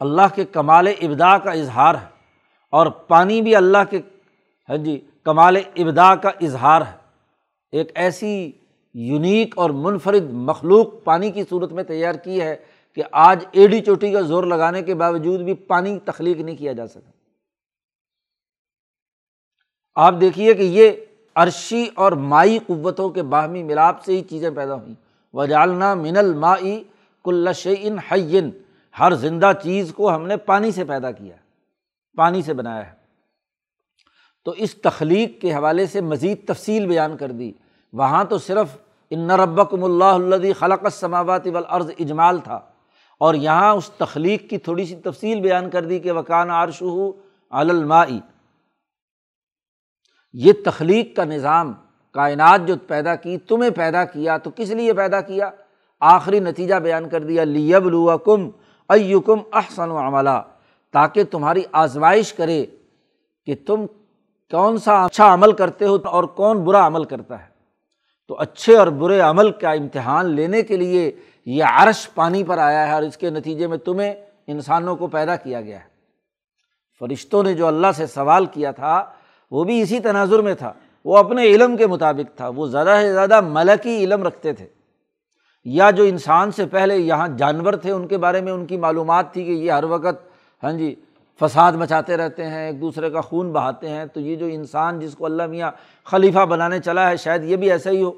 اللہ 0.00 0.34
کے 0.34 0.44
کمال 0.44 0.88
ابدا 0.88 1.38
کا 1.38 1.50
اظہار 1.50 1.94
ہے 1.94 2.14
اور 2.70 2.86
پانی 2.86 3.42
بھی 3.42 3.56
اللہ 3.56 3.78
کے 3.90 4.00
ہاں 4.68 4.76
جی 4.76 5.00
کمال 5.24 5.56
ابدا 5.56 6.14
کا 6.14 6.28
اظہار 6.40 6.80
ہے۔ 6.80 6.96
ایک 7.72 7.90
ایسی 7.94 8.52
یونیک 8.94 9.58
اور 9.58 9.70
منفرد 9.70 10.30
مخلوق 10.30 10.86
پانی 11.04 11.30
کی 11.30 11.42
صورت 11.50 11.72
میں 11.72 11.84
تیار 11.84 12.14
کی 12.14 12.40
ہے 12.40 12.56
کہ 12.94 13.02
آج 13.12 13.44
ایڈی 13.52 13.80
چوٹی 13.80 14.12
کا 14.12 14.20
زور 14.20 14.44
لگانے 14.44 14.82
کے 14.82 14.94
باوجود 14.94 15.40
بھی 15.40 15.54
پانی 15.54 15.98
تخلیق 15.98 16.38
نہیں 16.38 16.56
کیا 16.56 16.72
جا 16.72 16.86
سکا۔ 16.86 17.10
آپ 19.94 20.14
دیکھیے 20.20 20.54
کہ 20.54 20.62
یہ 20.62 20.90
عرشی 21.34 21.86
اور 21.94 22.12
مائی 22.12 22.58
قوتوں 22.66 23.10
کے 23.10 23.22
باہمی 23.22 23.62
ملاپ 23.62 24.04
سے 24.04 24.12
ہی 24.12 24.22
چیزیں 24.22 24.50
پیدا 24.50 24.74
ہوئیں۔ 24.74 24.94
وجالنا 25.32 25.94
من 25.94 26.16
المائی 26.16 26.84
کل 27.24 27.52
شعین 27.54 27.98
حین، 27.98 28.50
ہر 28.98 29.14
زندہ 29.14 29.52
چیز 29.62 29.92
کو 29.94 30.14
ہم 30.14 30.26
نے 30.26 30.36
پانی 30.36 30.70
سے 30.70 30.84
پیدا 30.84 31.10
کیا، 31.10 31.36
پانی 32.16 32.42
سے 32.42 32.54
بنایا 32.54 32.92
ہے۔ 32.92 33.03
تو 34.46 34.50
اس 34.56 34.74
تخلیق 34.74 35.40
کے 35.40 35.54
حوالے 35.54 35.86
سے 35.86 36.00
مزید 36.02 36.46
تفصیل 36.48 36.86
بیان 36.86 37.16
کر 37.16 37.30
دی۔ 37.32 37.50
وہاں 37.92 38.24
تو 38.24 38.38
صرف 38.38 38.76
ان 39.12 39.30
ربکم 39.30 39.84
اللہ 39.84 40.04
الدی 40.04 40.52
خلق 40.52 40.84
السماوات 40.84 41.46
والارض 41.46 41.90
اجمال 41.98 42.38
تھا، 42.44 42.60
اور 43.20 43.34
یہاں 43.34 43.72
اس 43.74 43.90
تخلیق 43.98 44.48
کی 44.50 44.58
تھوڑی 44.58 44.84
سی 44.84 44.94
تفصیل 45.04 45.40
بیان 45.40 45.70
کر 45.70 45.84
دی 45.84 45.98
کہ 45.98 46.12
وکان 46.12 46.50
عرش 46.52 46.80
ہو 46.82 47.10
علمائی 47.52 48.18
یہ 50.34 50.52
تخلیق 50.64 51.14
کا 51.16 51.24
نظام 51.24 51.72
کائنات 52.14 52.66
جو 52.66 52.74
پیدا 52.86 53.14
کی، 53.14 53.36
تمہیں 53.38 53.70
پیدا 53.70 54.04
کیا، 54.04 54.36
تو 54.38 54.50
کس 54.56 54.70
لیے 54.70 54.92
پیدا 54.92 55.20
کیا؟ 55.20 55.50
آخری 56.02 56.40
نتیجہ 56.40 56.74
بیان 56.82 57.08
کر 57.08 57.24
دیا 57.24 57.44
لیب 57.44 57.88
کم 58.24 58.48
ایکم 58.90 59.40
احسن 59.52 59.90
و 59.90 59.98
عملہ 59.98 60.40
تاکہ 60.94 61.24
تمہاری 61.24 61.62
آزمائش 61.72 62.32
کرے 62.32 62.64
کہ 63.46 63.54
تم 63.66 63.86
کون 64.50 64.78
سا 64.78 65.04
اچھا 65.04 65.34
عمل 65.34 65.52
کرتے 65.52 65.84
ہو 65.84 65.96
اور 66.04 66.24
کون 66.24 66.64
برا 66.64 66.86
عمل 66.86 67.04
کرتا 67.04 67.42
ہے؟ 67.42 67.54
تو 68.28 68.38
اچھے 68.38 68.76
اور 68.76 68.86
برے 68.86 69.20
عمل 69.20 69.50
کا 69.50 69.70
امتحان 69.70 70.26
لینے 70.26 70.62
کے 70.62 70.76
لیے 70.76 71.12
یہ 71.46 71.64
عرش 71.68 72.08
پانی 72.14 72.44
پر 72.44 72.58
آیا 72.58 72.88
ہے 72.88 72.92
اور 72.92 73.02
اس 73.02 73.16
کے 73.16 73.30
نتیجے 73.30 73.66
میں 73.66 73.78
تمہیں 73.78 74.14
انسانوں 74.46 74.96
کو 74.96 75.06
پیدا 75.06 75.36
کیا 75.36 75.60
گیا 75.60 75.78
ہے۔ 75.78 75.94
فرشتوں 77.00 77.42
نے 77.42 77.54
جو 77.54 77.66
اللہ 77.66 77.86
سے 77.96 78.06
سوال 78.06 78.46
کیا 78.46 78.70
تھا، 78.70 79.04
وہ 79.50 79.64
بھی 79.64 79.80
اسی 79.80 80.00
تناظر 80.00 80.38
میں 80.38 80.54
تھا۔ 80.54 80.72
وہ 81.04 81.18
اپنے 81.18 81.42
علم 81.42 81.76
کے 81.76 81.86
مطابق 81.86 82.36
تھا۔ 82.36 82.48
وہ 82.48 82.66
زیادہ 82.66 82.98
سے 83.00 83.12
زیادہ 83.12 83.40
ملکی 83.40 84.04
علم 84.04 84.22
رکھتے 84.22 84.52
تھے۔ 84.52 84.66
یا 85.64 85.90
جو 85.90 86.04
انسان 86.04 86.50
سے 86.50 86.66
پہلے 86.66 86.96
یہاں 86.96 87.28
جانور 87.28 87.72
تھے، 87.72 87.92
ان 87.92 88.06
کے 88.06 88.18
بارے 88.18 88.40
میں 88.40 88.52
ان 88.52 88.66
کی 88.66 88.76
معلومات 88.76 89.32
تھی 89.32 89.44
کہ 89.44 89.50
یہ 89.50 89.72
ہر 89.72 89.84
وقت 89.84 90.28
ہاں 90.64 90.72
جی 90.72 90.94
فساد 91.40 91.72
مچاتے 91.72 92.16
رہتے 92.16 92.46
ہیں، 92.46 92.66
ایک 92.66 92.80
دوسرے 92.80 93.10
کا 93.10 93.20
خون 93.20 93.52
بہاتے 93.52 93.88
ہیں، 93.88 94.06
تو 94.06 94.20
یہ 94.20 94.36
جو 94.36 94.46
انسان 94.46 95.00
جس 95.00 95.14
کو 95.14 95.24
اللہ 95.24 95.46
میاں 95.46 95.70
خلیفہ 96.04 96.44
بنانے 96.46 96.78
چلا 96.80 97.10
ہے، 97.10 97.16
شاید 97.16 97.44
یہ 97.44 97.56
بھی 97.56 97.70
ایسا 97.70 97.90
ہی 97.90 98.02
ہو۔ 98.02 98.12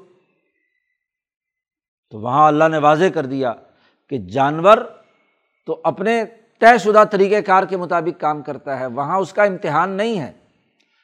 تو 2.09 2.19
وہاں 2.19 2.47
اللہ 2.47 2.63
نے 2.67 2.77
واضح 2.77 3.05
کر 3.13 3.25
دیا 3.25 3.53
کہ 4.09 4.17
جانور 4.17 4.77
تو 5.65 5.81
اپنے 5.83 6.23
طے 6.59 6.77
شدہ 6.77 7.03
طریقۂ 7.11 7.45
کار 7.45 7.63
کے 7.63 7.77
مطابق 7.77 8.21
کام 8.21 8.41
کرتا 8.41 8.79
ہے، 8.79 8.85
وہاں 8.85 9.17
اس 9.17 9.33
کا 9.33 9.43
امتحان 9.43 9.89
نہیں 9.89 10.19
ہے۔ 10.19 10.31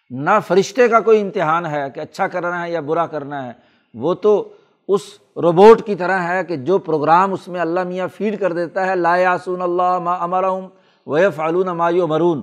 نہ 0.09 0.39
فرشتے 0.47 0.88
کا 0.88 0.99
کوئی 0.99 1.22
امتحان 1.22 1.66
ہے 1.66 1.89
کہ 1.93 1.99
اچھا 1.99 2.28
کرنا 2.28 2.64
ہے 2.64 2.72
یا 2.72 2.80
برا 2.80 3.05
کرنا 3.05 3.47
ہے، 3.47 3.51
وہ 3.93 4.14
تو 4.14 4.53
اس 4.88 5.01
روبوٹ 5.36 5.86
کی 5.86 5.95
طرح 5.95 6.20
ہے 6.20 6.43
کہ 6.43 6.55
جو 6.55 6.78
پروگرام 6.78 7.34
اس 7.34 7.47
میں 7.47 7.61
اللہ 7.61 7.84
میاں 7.84 8.07
فیڈ 8.07 8.39
کر 8.39 8.53
دیتا 8.53 8.88
ہے، 8.88 8.95
لا 8.95 9.16
یاسون 9.16 9.61
اللہ 9.61 9.99
ما 9.99 10.14
امرحم 10.14 10.68
و 11.06 11.30
فعلون 11.30 11.68
مایو 11.68 12.08
مرون 12.08 12.41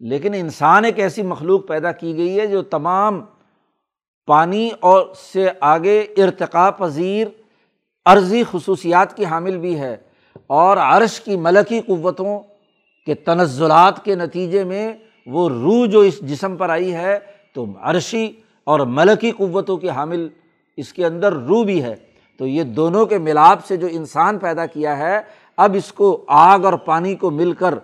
لیکن 0.00 0.34
انسان 0.34 0.84
ایک 0.84 0.98
ایسی 0.98 1.22
مخلوق 1.22 1.68
پیدا 1.68 1.92
کی 1.92 2.16
گئی 2.16 2.40
ہے 2.40 2.46
جو 2.46 2.62
تمام 2.62 3.20
پانی 4.26 4.70
اور 4.80 5.06
سے 5.32 5.48
آگے 5.60 6.00
ارتقا 6.00 6.70
پذیر 6.70 7.26
عرضی 8.06 8.42
خصوصیات 8.50 9.16
کی 9.16 9.24
حامل 9.24 9.58
بھی 9.58 9.80
ہے 9.80 9.96
اور 10.46 10.76
عرش 10.76 11.20
کی 11.20 11.36
ملکی 11.36 11.80
قوتوں 11.80 12.40
کے 13.06 13.14
تنزلات 13.14 14.04
کے 14.04 14.14
نتیجے 14.14 14.64
میں 14.64 14.92
وہ 15.26 15.48
روح 15.48 15.86
جو 15.86 16.00
اس 16.00 16.20
جسم 16.20 16.56
پر 16.56 16.70
آئی 16.70 16.94
ہے، 16.94 17.18
تو 17.54 17.66
عرشی 17.80 18.32
اور 18.64 18.80
ملکی 18.80 19.30
قوتوں 19.30 19.76
کی 19.76 19.90
حامل 19.90 20.28
اس 20.76 20.92
کے 20.92 21.06
اندر 21.06 21.32
روح 21.32 21.64
بھی 21.64 21.82
ہے۔ 21.82 21.94
تو 22.38 22.46
یہ 22.46 22.62
دونوں 22.62 23.06
کے 23.06 23.18
ملاپ 23.18 23.66
سے 23.66 23.76
جو 23.76 23.88
انسان 23.90 24.38
پیدا 24.38 24.66
کیا 24.66 24.98
ہے 24.98 25.20
اب 25.58 25.74
اس 25.74 25.92
کو 25.92 26.24
آگ 26.28 26.64
اور 26.64 26.72
پانی 26.72 27.14
کو 27.14 27.30
مل 27.30 27.52
کر 27.52 27.74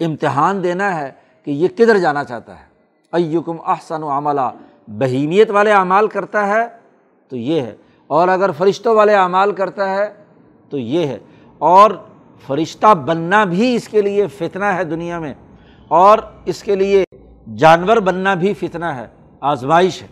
امتحان 0.00 0.64
دینا 0.64 1.00
ہے 1.00 1.12
کہ 1.44 1.50
یہ 1.50 1.68
کدھر 1.68 1.98
جانا 1.98 2.24
چاہتا 2.24 2.60
ہے۔ 2.60 2.64
ایکم 3.12 3.56
احسن 3.66 4.02
و 4.02 4.10
عملہ 4.10 4.40
بہیمیت 4.88 5.50
والے 5.50 5.72
اعمال 5.72 6.08
کرتا 6.08 6.46
ہے 6.48 6.68
تو 7.28 7.36
یہ 7.36 7.60
ہے۔ 7.60 7.76
اور 8.06 8.28
اگر 8.28 8.50
فرشتوں 8.58 8.94
والے 8.94 9.14
اعمال 9.14 9.52
کرتا 9.52 9.94
ہے 9.94 10.14
تو 10.68 10.78
یہ 10.78 11.06
ہے۔ 11.06 11.18
اور 11.58 11.90
فرشتہ 12.46 12.94
بننا 12.94 13.44
بھی 13.44 13.74
اس 13.74 13.88
کے 13.88 14.02
لیے 14.02 14.26
فتنہ 14.26 14.64
ہے 14.64 14.84
دنیا 14.84 15.18
میں۔ 15.18 15.34
اور 15.88 16.18
اس 16.44 16.62
کے 16.62 16.74
لیے 16.74 17.04
جانور 17.56 17.96
بننا 17.96 18.34
بھی 18.34 18.54
فتنہ 18.54 18.84
ہے، 18.84 19.06
آزمائش 19.40 20.02
ہے۔ 20.02 20.06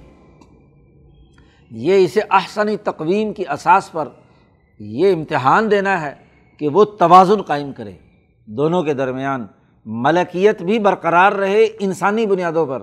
یہ 1.71 2.05
اسے 2.05 2.21
احسنی 2.31 2.77
تقویم 2.77 3.33
کی 3.33 3.45
اساس 3.49 3.93
پر 3.93 4.09
یہ 4.79 5.12
امتحان 5.12 5.71
دینا 5.71 6.01
ہے۔ 6.01 6.14
کہ 6.61 6.68
وہ 6.68 6.84
توازن 6.84 7.42
قائم 7.42 7.72
کرے۔ 7.72 7.92
دونوں 8.48 8.82
کے 8.82 8.94
درمیان 8.94 9.46
ملکیت 9.86 10.62
بھی 10.62 10.78
برقرار 10.78 11.32
رہے 11.32 11.66
انسانی 11.80 12.26
بنیادوں 12.26 12.66
پر 12.66 12.82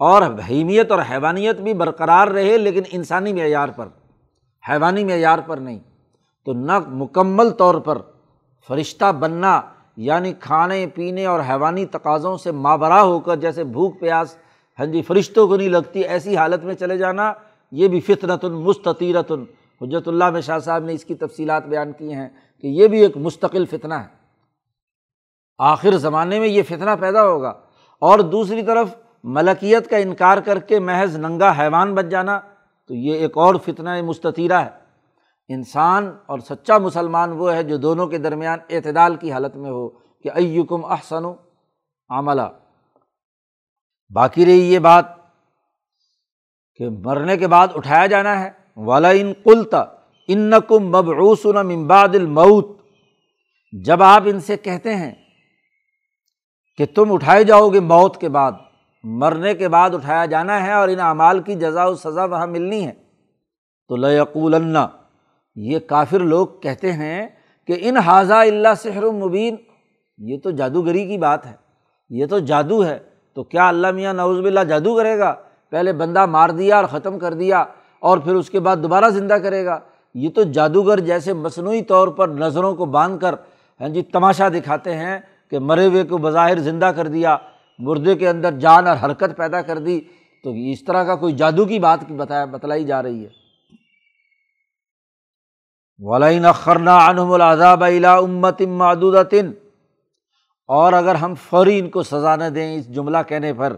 اور 0.00 0.22
بہیمیت 0.22 0.90
اور 0.90 1.00
حیوانیت 1.10 1.60
بھی 1.60 1.74
برقرار 1.74 2.28
رہے 2.28 2.58
لیکن 2.58 2.82
انسانی 2.92 3.32
معیار 3.32 3.68
پر۔ 3.68 3.88
حیوانی 4.68 5.04
معیار 5.04 5.38
پر 5.46 5.56
نہیں، 5.56 5.78
تو 6.46 6.52
نہ 6.52 6.78
مکمل 6.88 7.50
طور 7.50 7.74
پر 7.74 7.98
فرشتہ 8.68 9.12
بننا 9.12 9.60
یعنی 9.96 10.32
کھانے، 10.40 10.86
پینے 10.94 11.26
اور 11.26 11.40
حیوانی 11.40 11.86
تقاضوں 11.86 12.36
سے 12.36 12.50
مابرا 12.52 13.02
ہو 13.02 13.20
کر 13.20 13.36
جیسے 13.36 13.64
بھوک، 13.64 14.00
پیاس 14.00 14.36
ہاں 14.78 14.86
جی 14.86 15.02
فرشتوں 15.02 15.48
کو 15.48 15.56
نہیں 15.56 15.68
لگتی، 15.68 16.00
ایسی 16.00 16.36
حالت 16.36 16.64
میں 16.64 16.74
چلے 16.74 16.98
جانا، 16.98 17.32
یہ 17.72 17.88
بھی 17.88 18.00
فطرت 18.00 18.44
المستطیرت 18.44 19.32
حجرت 19.80 20.08
اللہ 20.08 20.30
میں 20.30 20.40
شاہ 20.40 20.58
صاحب 20.58 20.84
نے 20.84 20.92
اس 20.92 21.04
کی 21.04 21.14
تفصیلات 21.14 21.66
بیان 21.66 21.92
کی 21.92 22.12
ہیں۔ 22.12 22.28
کہ 22.66 22.70
یہ 22.70 22.88
بھی 22.88 23.00
ایک 23.00 23.16
مستقل 23.16 23.64
فتنہ 23.66 23.94
ہے۔ 23.94 24.06
آخر 25.58 25.90
زمانے 25.90 26.40
میں 26.40 26.48
یہ 26.48 26.62
فتنہ 26.62 26.90
پیدا 27.00 27.22
ہوگا۔ 27.22 27.48
اور 28.00 28.18
دوسری 28.18 28.62
طرف 28.62 28.94
ملکیت 29.24 29.90
کا 29.90 29.96
انکار 29.96 30.38
کر 30.38 30.58
کے 30.58 30.80
محض 30.80 31.16
ننگا 31.16 31.54
حیوان 31.58 31.94
بچ 31.94 32.04
جانا 32.04 32.40
تو 32.88 32.94
یہ 32.94 33.14
ایک 33.14 33.38
اور 33.38 33.54
فتنہ 33.54 34.02
مستطیرہ 34.02 34.60
ہے۔ 34.60 34.70
انسان 35.48 36.16
اور 36.26 36.38
سچا 36.38 36.78
مسلمان 36.78 37.32
وہ 37.32 37.52
ہے 37.52 37.62
جو 37.62 37.76
دونوں 37.76 38.06
کے 38.06 38.18
درمیان 38.18 38.58
اعتدال 38.70 39.16
کی 39.16 39.32
حالت 39.32 39.56
میں 39.56 39.70
ہو 39.70 39.88
کہ 39.88 40.28
ایکم 40.34 40.84
احسن 40.84 41.24
و 41.24 41.34
عملہ 42.08 42.42
باقی 44.14 44.46
رہی 44.46 44.72
یہ 44.72 44.78
بات 44.78 45.04
کہ 46.74 46.88
مرنے 46.88 47.36
کے 47.36 47.48
بعد 47.48 47.68
اٹھایا 47.74 48.06
جانا 48.06 48.40
ہے۔ 48.40 48.50
والا 48.76 49.08
ان 49.08 49.34
کلتا 49.34 49.84
ان 50.28 50.52
کم 50.68 50.88
مبعوث 50.88 51.46
ممباد 51.46 52.08
المعت 52.14 52.64
جب 53.84 54.02
آپ 54.02 54.22
ان 54.26 54.40
سے 54.40 54.56
کہتے 54.56 54.94
ہیں 54.94 55.14
کہ 56.78 56.86
تم 56.94 57.12
اٹھائے 57.12 57.44
جاؤ 57.44 57.68
گے 57.68 57.80
موت 57.80 58.20
کے 58.20 58.28
بعد، 58.28 58.52
مرنے 59.04 59.54
کے 59.54 59.68
بعد 59.68 59.90
اٹھایا 59.94 60.26
جانا 60.26 60.66
ہے 60.66 60.72
اور 60.72 60.88
ان 60.88 61.00
اعمال 61.00 61.40
کی 61.40 61.54
جزا 61.54 61.86
و 61.86 61.94
سزا 61.94 62.24
وہاں 62.24 62.46
ملنی 62.46 62.86
ہے، 62.86 62.92
تو 63.88 63.96
لقول 63.96 64.76
یہ 65.54 65.78
کافر 65.78 66.20
لوگ 66.20 66.46
کہتے 66.46 66.92
ہیں 66.92 67.28
کہ 67.66 67.74
ان 67.78 67.96
حاضہ 67.96 68.34
اللہ 68.34 68.74
سحر 68.76 69.02
مبین۔ 69.02 69.56
یہ 70.18 70.38
تو 70.44 70.50
جادوگری 70.50 71.06
کی 71.06 71.18
بات 71.18 71.46
ہے، 71.46 71.52
یہ 72.08 72.26
تو 72.26 72.38
جادو 72.38 72.84
ہے۔ 72.84 72.98
تو 73.34 73.44
کیا 73.44 73.68
اللہ 73.68 73.90
میاں 73.90 74.14
نوز 74.14 74.40
بلّہ 74.40 74.60
جادو 74.60 74.96
کرے 74.96 75.18
گا؟ 75.18 75.34
پہلے 75.70 75.92
بندہ 75.92 76.26
مار 76.26 76.50
دیا 76.50 76.76
اور 76.76 76.84
ختم 76.84 77.18
کر 77.18 77.34
دیا 77.34 77.64
اور 78.00 78.18
پھر 78.18 78.34
اس 78.34 78.50
کے 78.50 78.60
بعد 78.60 78.76
دوبارہ 78.76 79.08
زندہ 79.08 79.34
کرے 79.34 79.64
گا۔ 79.64 79.80
یہ 80.16 80.30
تو 80.30 80.42
جادوگر 80.42 81.00
جیسے 81.00 81.32
مصنوعی 81.32 81.82
طور 81.82 82.08
پر 82.08 82.28
نظروں 82.28 82.74
کو 82.74 82.84
باندھ 82.84 83.20
کر 83.20 83.34
ہاں 83.80 83.88
جی 83.88 84.02
تماشا 84.02 84.48
دکھاتے 84.48 84.94
ہیں 84.94 85.18
کہ 85.50 85.58
مرے 85.58 85.86
ہوئے 85.86 86.02
کو 86.04 86.18
بظاہر 86.18 86.58
زندہ 86.58 86.90
کر 86.96 87.06
دیا، 87.06 87.36
مردے 87.78 88.14
کے 88.14 88.28
اندر 88.28 88.58
جان 88.58 88.86
اور 88.86 88.96
حرکت 89.04 89.36
پیدا 89.36 89.62
کر 89.62 89.78
دی۔ 89.78 90.00
تو 90.44 90.50
اس 90.50 90.84
طرح 90.84 91.04
کا 91.04 91.14
کوئی 91.16 91.32
جادو 91.32 91.64
کی 91.64 91.78
بات 91.78 92.10
بتایا، 92.10 92.44
بتلائی 92.44 92.84
جا 92.84 93.02
رہی 93.02 93.24
ہے۔ 93.24 93.28
ولین 95.98 96.44
اخرنا 96.44 96.96
انہم 97.06 97.32
العذاب 97.32 97.84
الا 97.84 98.16
امت 98.16 98.62
معدودتن 98.62 99.50
اور 100.68 100.92
اگر 100.92 101.14
ہم 101.14 101.34
فوری 101.34 101.78
ان 101.78 101.90
کو 101.90 102.02
سزا 102.02 102.36
نہ 102.36 102.44
دیں 102.44 102.74
اس 102.74 102.94
جملہ 102.94 103.18
کہنے 103.28 103.52
پر، 103.52 103.76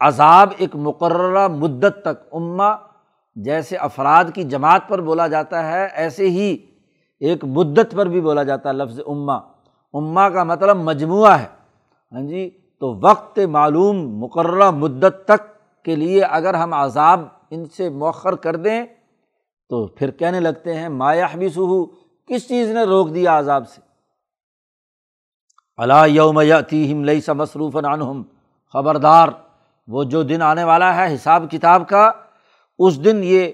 عذاب 0.00 0.52
ایک 0.56 0.76
مقررہ 0.76 1.48
مدت 1.48 2.02
تک 2.02 2.34
اماں 2.34 2.76
جیسے 3.36 3.76
افراد 3.76 4.24
کی 4.34 4.42
جماعت 4.42 4.88
پر 4.88 5.00
بولا 5.00 5.26
جاتا 5.26 5.72
ہے، 5.72 5.86
ایسے 5.86 6.28
ہی 6.30 6.56
ایک 7.20 7.44
مدت 7.44 7.94
پر 7.96 8.06
بھی 8.06 8.20
بولا 8.20 8.42
جاتا 8.42 8.68
ہے 8.68 8.74
لفظ 8.74 9.00
اماں 9.06 9.40
اماں 9.92 10.30
کا 10.30 10.44
مطلب 10.44 10.76
مجموعہ 10.76 11.38
ہے۔ 11.38 11.46
ہاں 12.12 12.22
جی 12.22 12.50
تو 12.80 12.94
وقت 13.02 13.38
معلوم 13.38 14.18
مقررہ 14.18 14.70
مدت 14.70 15.24
تک 15.24 15.42
کے 15.84 15.96
لیے 15.96 16.22
اگر 16.22 16.54
ہم 16.54 16.72
عذاب 16.72 17.20
ان 17.50 17.64
سے 17.66 17.88
مؤخر 17.88 18.34
کر 18.34 18.56
دیں 18.56 18.84
تو 19.70 19.86
پھر 19.86 20.10
کہنے 20.10 20.40
لگتے 20.40 20.74
ہیں 20.74 20.88
مایا 20.88 21.26
بھی 21.38 21.48
سہو 21.48 21.84
کس 22.28 22.48
چیز 22.48 22.70
نے 22.70 22.82
روک 22.82 23.14
دیا 23.14 23.38
عذاب 23.38 23.68
سے؟ 23.68 23.80
اللہ 25.76 26.06
یوم 26.06 26.42
تیم 26.68 27.04
لئی 27.04 27.20
سا 27.20 27.32
مصروف 27.32 27.76
عنہم۔ 27.76 28.22
خبردار، 28.72 29.28
وہ 29.88 30.04
جو 30.04 30.22
دن 30.22 30.42
آنے 30.42 30.64
والا 30.64 30.94
ہے، 30.96 31.14
حساب 31.14 31.44
کتاب 31.50 31.88
کا 31.88 32.12
اس 32.78 33.04
دن 33.04 33.20
یہ 33.24 33.52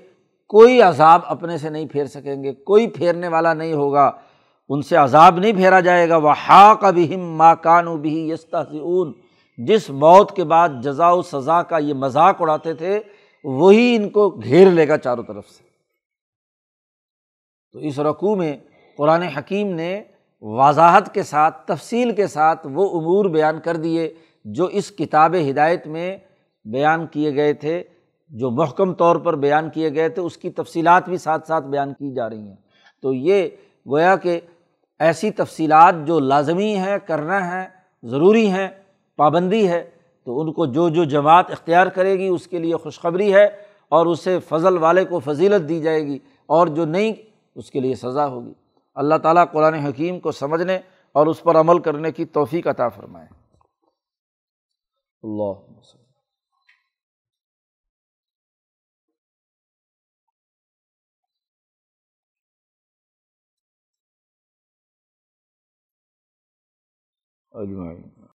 کوئی 0.49 0.83
عذاب 0.83 1.21
اپنے 1.25 1.59
سے 1.59 1.71
نہیں 1.71 1.87
پھیر 1.87 2.05
سکیں 2.05 2.45
گے، 2.45 2.53
کوئی 2.53 2.87
پھیرنے 2.87 3.29
والا 3.29 3.55
نہیں 3.55 3.73
ہوگا۔ 3.73 4.11
ان 4.69 4.83
سے 4.83 4.97
عذاب 4.97 5.39
نہیں 5.39 5.53
پھیرا 5.53 5.81
جائے 5.81 6.09
گا۔ 6.09 6.17
وہ 6.17 6.31
حاق 6.31 6.85
ابھی 6.85 7.17
ماں 7.17 7.55
کان 7.55 7.89
و 7.89 7.97
بھی 7.97 8.31
یستا 8.31 8.61
اون 8.61 9.13
جس 9.59 9.91
موت 9.91 10.37
کے 10.37 10.45
بعد 10.45 10.69
جزا 10.83 11.11
و 11.11 11.23
سزا 11.23 11.63
کا 11.63 11.79
یہ 11.79 11.95
مذاق 11.95 12.43
اڑاتے 12.43 12.75
تھے، 12.75 13.01
وہی 13.45 13.97
ان 13.97 14.11
کو 14.11 14.31
گھیر 14.31 14.71
لے 14.71 14.89
گا 14.89 14.99
چاروں 14.99 15.25
طرف 15.25 15.49
سے۔ 15.49 15.65
تو 17.73 17.79
اس 17.79 17.99
رقوع 17.99 18.37
میں 18.37 18.57
قرآن 18.97 19.23
حکیم 19.23 19.75
نے 19.75 20.03
وضاحت 20.41 21.15
کے 21.15 21.23
ساتھ، 21.23 21.67
تفصیل 21.67 22.15
کے 22.15 22.27
ساتھ 22.27 22.67
وہ 22.67 23.01
امور 23.01 23.25
بیان 23.25 23.61
کر 23.61 23.77
دیے 23.77 24.15
جو 24.45 24.65
اس 24.65 24.91
کتاب 24.91 25.37
ہدایت 25.51 25.87
میں 25.87 26.17
بیان 26.65 27.07
کیے 27.07 27.35
گئے 27.35 27.53
تھے۔ 27.53 27.83
جو 28.31 28.51
محکم 28.51 28.95
طور 28.95 29.17
پر 29.17 29.37
بیان 29.37 29.71
کیے 29.71 29.95
گئے 29.95 30.09
تھے، 30.09 30.23
اس 30.23 30.37
کی 30.37 30.51
تفصیلات 30.51 31.09
بھی 31.09 31.19
ساتھ 31.19 31.47
ساتھ 31.47 31.65
بیان 31.65 31.93
کی 31.93 32.15
جا 32.15 32.31
رہی 32.31 32.49
ہیں۔ 32.49 32.57
تو 33.03 33.13
یہ 33.13 33.49
گویا 33.89 34.17
کہ 34.17 34.41
ایسی 34.99 35.31
تفصیلات 35.31 35.95
جو 36.05 36.21
لازمی 36.21 36.77
ہیں، 36.77 36.99
کرنا 37.07 37.53
ہے 37.53 37.69
ضروری 38.03 38.51
ہیں، 38.51 38.69
پابندی 39.17 39.69
ہے، 39.69 39.91
تو 40.25 40.41
ان 40.41 40.53
کو 40.53 40.67
جو 40.67 40.89
جو 40.89 41.05
جماعت 41.05 41.51
اختیار 41.51 41.87
کرے 41.87 42.19
گی، 42.19 42.27
اس 42.27 42.47
کے 42.47 42.59
لیے 42.59 42.77
خوشخبری 42.77 43.35
ہے 43.35 43.45
اور 43.89 44.07
اسے 44.07 44.39
فضل 44.49 44.79
والے 44.79 45.05
کو 45.05 45.19
فضیلت 45.19 45.69
دی 45.69 45.81
جائے 45.81 46.07
گی 46.07 46.19
اور 46.47 46.67
جو 46.67 46.85
نہیں، 46.85 47.13
اس 47.55 47.71
کے 47.71 47.81
لیے 47.81 47.95
سزا 47.95 48.27
ہوگی۔ 48.27 48.53
اللہ 48.95 49.15
تعالیٰ 49.15 49.45
قرآن 49.53 49.75
حکیم 49.75 50.21
کو 50.21 50.33
سمجھنے 50.33 50.79
اور 51.13 51.27
اس 51.27 51.43
پر 51.43 51.57
عمل 51.57 51.79
کرنے 51.79 52.13
کی 52.13 52.25
توفیق 52.25 52.67
عطا 52.67 52.89
فرمائے۔ 52.89 53.27
اللہ 55.23 55.73
اجمعین 67.55 68.05